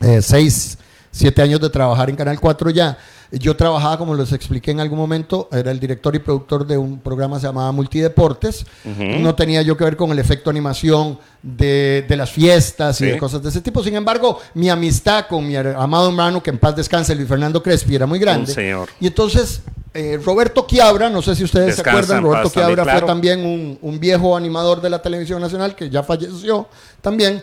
[0.00, 0.76] eh, seis,
[1.10, 2.98] siete años de trabajar en Canal 4 ya.
[3.32, 6.98] Yo trabajaba, como les expliqué en algún momento, era el director y productor de un
[6.98, 8.66] programa que se llamaba Multideportes.
[8.98, 13.18] No tenía yo que ver con el efecto animación de, de las fiestas y de
[13.18, 13.84] cosas de ese tipo.
[13.84, 17.94] Sin embargo, mi amistad con mi amado hermano, que en paz descanse, Luis Fernando Crespi,
[17.94, 18.50] era muy grande.
[18.50, 18.88] Un señor.
[18.98, 19.62] Y entonces,
[19.92, 22.98] eh, Roberto Quiabra, no sé si ustedes se acuerdan, Roberto Quiabra claro.
[23.00, 26.68] fue también un, un viejo animador de la televisión nacional que ya falleció
[27.00, 27.42] también.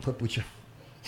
[0.00, 0.44] Fue pucha.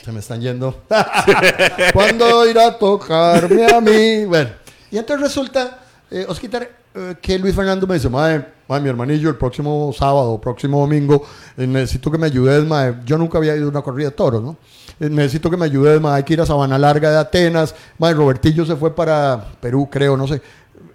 [0.02, 0.82] Se me están yendo.
[1.92, 4.24] ¿Cuándo irá a tocarme a mí?
[4.24, 4.50] Bueno,
[4.90, 9.28] y entonces resulta, eh, Osquitar, eh, que Luis Fernando me dice, madre, madre, mi hermanillo,
[9.28, 11.24] el próximo sábado, próximo domingo,
[11.56, 12.96] eh, necesito que me ayudes, madre.
[13.04, 14.56] Yo nunca había ido a una corrida de toros, ¿no?
[15.00, 17.74] Eh, necesito que me ayudes, madre, hay que ir a Sabana Larga de Atenas.
[17.96, 20.42] Madre, Robertillo se fue para Perú, creo, no sé.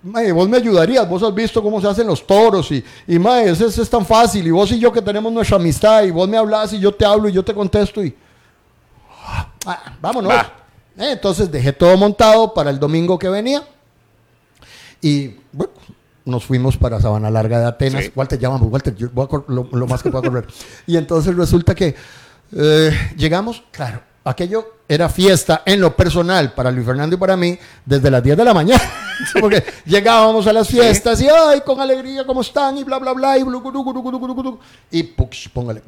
[0.03, 3.65] Madre, vos me ayudarías, vos has visto cómo se hacen los toros y, y ese,
[3.65, 4.45] ese es tan fácil.
[4.45, 7.03] Y vos y yo que tenemos nuestra amistad y vos me hablas y yo te
[7.03, 8.15] hablo y yo te contesto y...
[9.65, 10.31] Ah, vámonos.
[10.31, 13.63] Eh, entonces dejé todo montado para el domingo que venía.
[15.01, 15.73] Y bueno,
[16.23, 18.05] nos fuimos para Sabana Larga de Atenas.
[18.05, 18.11] Sí.
[18.15, 20.45] Walter, llamamos, Walter, yo voy a lo, lo más que pueda correr.
[20.85, 21.95] y entonces resulta que
[22.51, 27.57] eh, llegamos, claro, aquello era fiesta en lo personal para Luis Fernando y para mí
[27.85, 28.83] desde las 10 de la mañana.
[29.39, 32.77] Porque llegábamos a las fiestas y, ay, con alegría, ¿cómo están?
[32.77, 34.59] Y bla, bla, bla, y blu, glu, glu, glu, glu, glu, glu.
[34.91, 35.81] Y puch, póngale.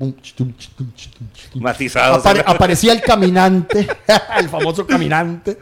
[2.24, 3.88] Apare- aparecía el caminante,
[4.40, 5.58] el famoso caminante.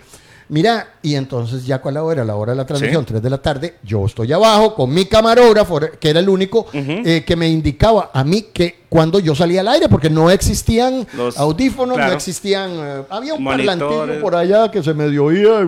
[0.48, 3.08] Mira, y entonces ya cuál la hora, la hora de la transmisión, Sí.
[3.14, 7.24] 3 de la tarde, yo estoy abajo con mi camarógrafo, que era el único eh,
[7.26, 11.38] que me indicaba a mí que cuando yo salía al aire, porque no existían Los-
[11.38, 15.68] audífonos, no existían, eh, había un parlantillo por allá que se medio oía.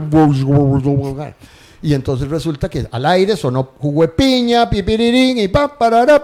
[1.82, 6.24] Y entonces resulta que al aire sonó jugo de piña, pipirirín y pa, parará,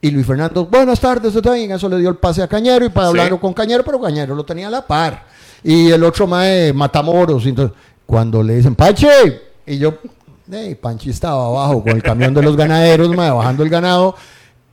[0.00, 1.70] y Luis Fernando, buenas tardes, está bien.
[1.72, 3.18] Eso le dio el pase a Cañero y para Sí.
[3.18, 5.24] hablar con Cañero, pero Cañero lo tenía a la par.
[5.62, 7.44] Y el otro mae, Matamoros.
[7.46, 9.08] y Entonces, cuando le dicen, Pache,
[9.66, 9.98] y yo,
[10.50, 14.14] hey, Panchi estaba abajo con el camión de los ganaderos, mae, bajando el ganado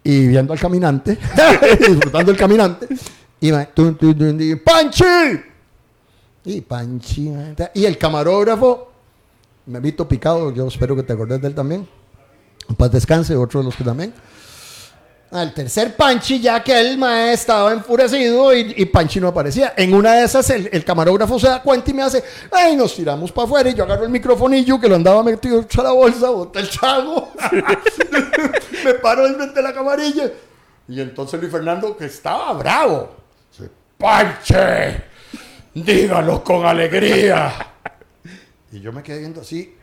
[0.04, 1.18] y viendo al caminante,
[1.80, 2.88] disfrutando el caminante.
[3.40, 5.04] Y mae, tun, tun, tun, tun, Panchi.
[6.46, 8.92] Y Panchi, mae, y el camarógrafo,
[9.66, 11.88] Memito Picado, yo espero que te acordes de él también.
[12.78, 14.14] Paz descanse, otro de los que también.
[15.34, 19.74] Al tercer Panchi, ya que el mae estaba enfurecido y, Panchi no aparecía.
[19.76, 23.32] En una de esas, el, camarógrafo se da cuenta y me hace, ay, nos tiramos
[23.32, 23.70] para afuera.
[23.72, 27.32] Y yo agarro el microfonillo que lo andaba metido a la bolsa, boté el chago,
[28.86, 30.30] me paro frente de la camarilla.
[30.88, 33.16] Y entonces Luis Fernando, que estaba bravo,
[33.52, 35.04] dice, Panche,
[35.74, 37.54] dígalo con alegría.
[38.72, 39.76] Y yo me quedé viendo así.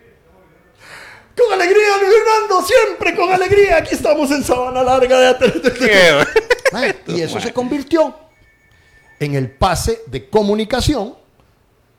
[1.37, 3.77] Con alegría, Luis Fernando, siempre con alegría.
[3.79, 6.27] Aquí estamos en Sabana Larga de
[6.73, 8.15] Mae, Y eso se convirtió
[9.19, 11.20] en el pase de comunicación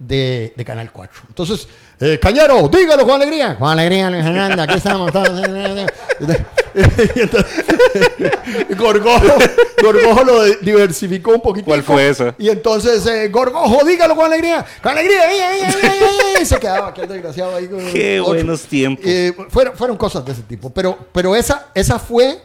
[0.08, 1.22] de, de Canal 4.
[1.30, 1.68] Entonces,
[2.00, 3.56] eh, Cañero, dígalo con alegría.
[3.58, 5.12] Con alegría, Luis Fernando, aquí estamos.
[7.16, 7.66] Y entonces,
[8.78, 9.34] Gorgojo,
[9.82, 11.66] Gorgojo lo diversificó un poquito.
[11.66, 12.34] ¿Cuál fue eso?
[12.38, 14.66] Y entonces, eh, Gorgojo, dígalo con alegría.
[14.82, 15.22] Con alegría.
[15.28, 15.90] ay, ay, ay, ay,
[16.38, 17.68] ay, y se quedaba aquel desgraciado ahí.
[17.68, 19.06] con Qué buenos tiempos.
[19.06, 20.70] Eh, fueron, fueron cosas de ese tipo.
[20.72, 22.40] Pero, pero esa, esa fue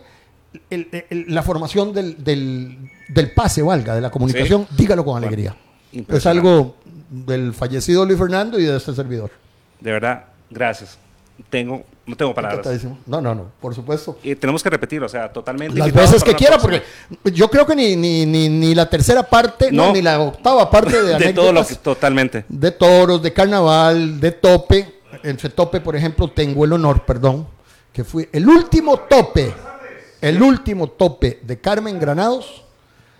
[0.70, 2.76] el- el- la formación del, del,
[3.09, 4.66] del pase, valga, de la comunicación.
[4.76, 5.57] Dígalo con alegría.
[5.92, 6.48] Es impresionante.
[6.48, 6.76] algo
[7.09, 9.30] del fallecido Luis Fernando y de este servidor.
[9.80, 10.98] De verdad, gracias.
[11.50, 12.66] Tengo, no tengo palabras.
[13.04, 14.18] No, no, no, por supuesto.
[14.22, 15.78] Y tenemos que repetir, o sea, totalmente.
[15.78, 16.82] Las veces que quiera, próxima.
[17.22, 19.92] porque yo creo que ni, ni, ni, ni la tercera parte, no, No.
[19.92, 21.74] ni la octava parte de, De todo lo que.
[21.74, 22.46] Totalmente.
[22.48, 24.94] de toros, de carnaval, de tope.
[25.22, 27.46] Entre tope, por ejemplo, tengo el honor, perdón,
[27.92, 29.52] que fui el último tope,
[30.20, 32.64] el último tope de Carmen Granados,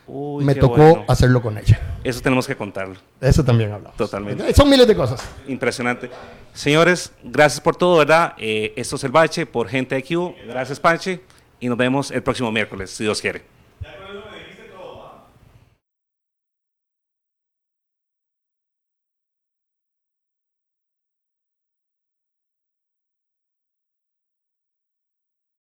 [0.09, 1.05] Uy, me tocó bueno.
[1.09, 1.81] hacerlo con ella.
[2.05, 2.95] Eso tenemos que contarlo.
[3.21, 3.97] Eso también hablamos.
[3.97, 4.55] Totalmente.
[4.55, 5.21] Son miles de cosas.
[5.49, 6.11] Impresionante.
[6.55, 8.35] Señores, gracias por todo, ¿verdad?
[8.39, 10.35] Eh, esto es el bache por Gente IQ.
[10.47, 11.21] Gracias, Panche.
[11.59, 13.56] Y nos vemos el próximo miércoles, si Dios quiere.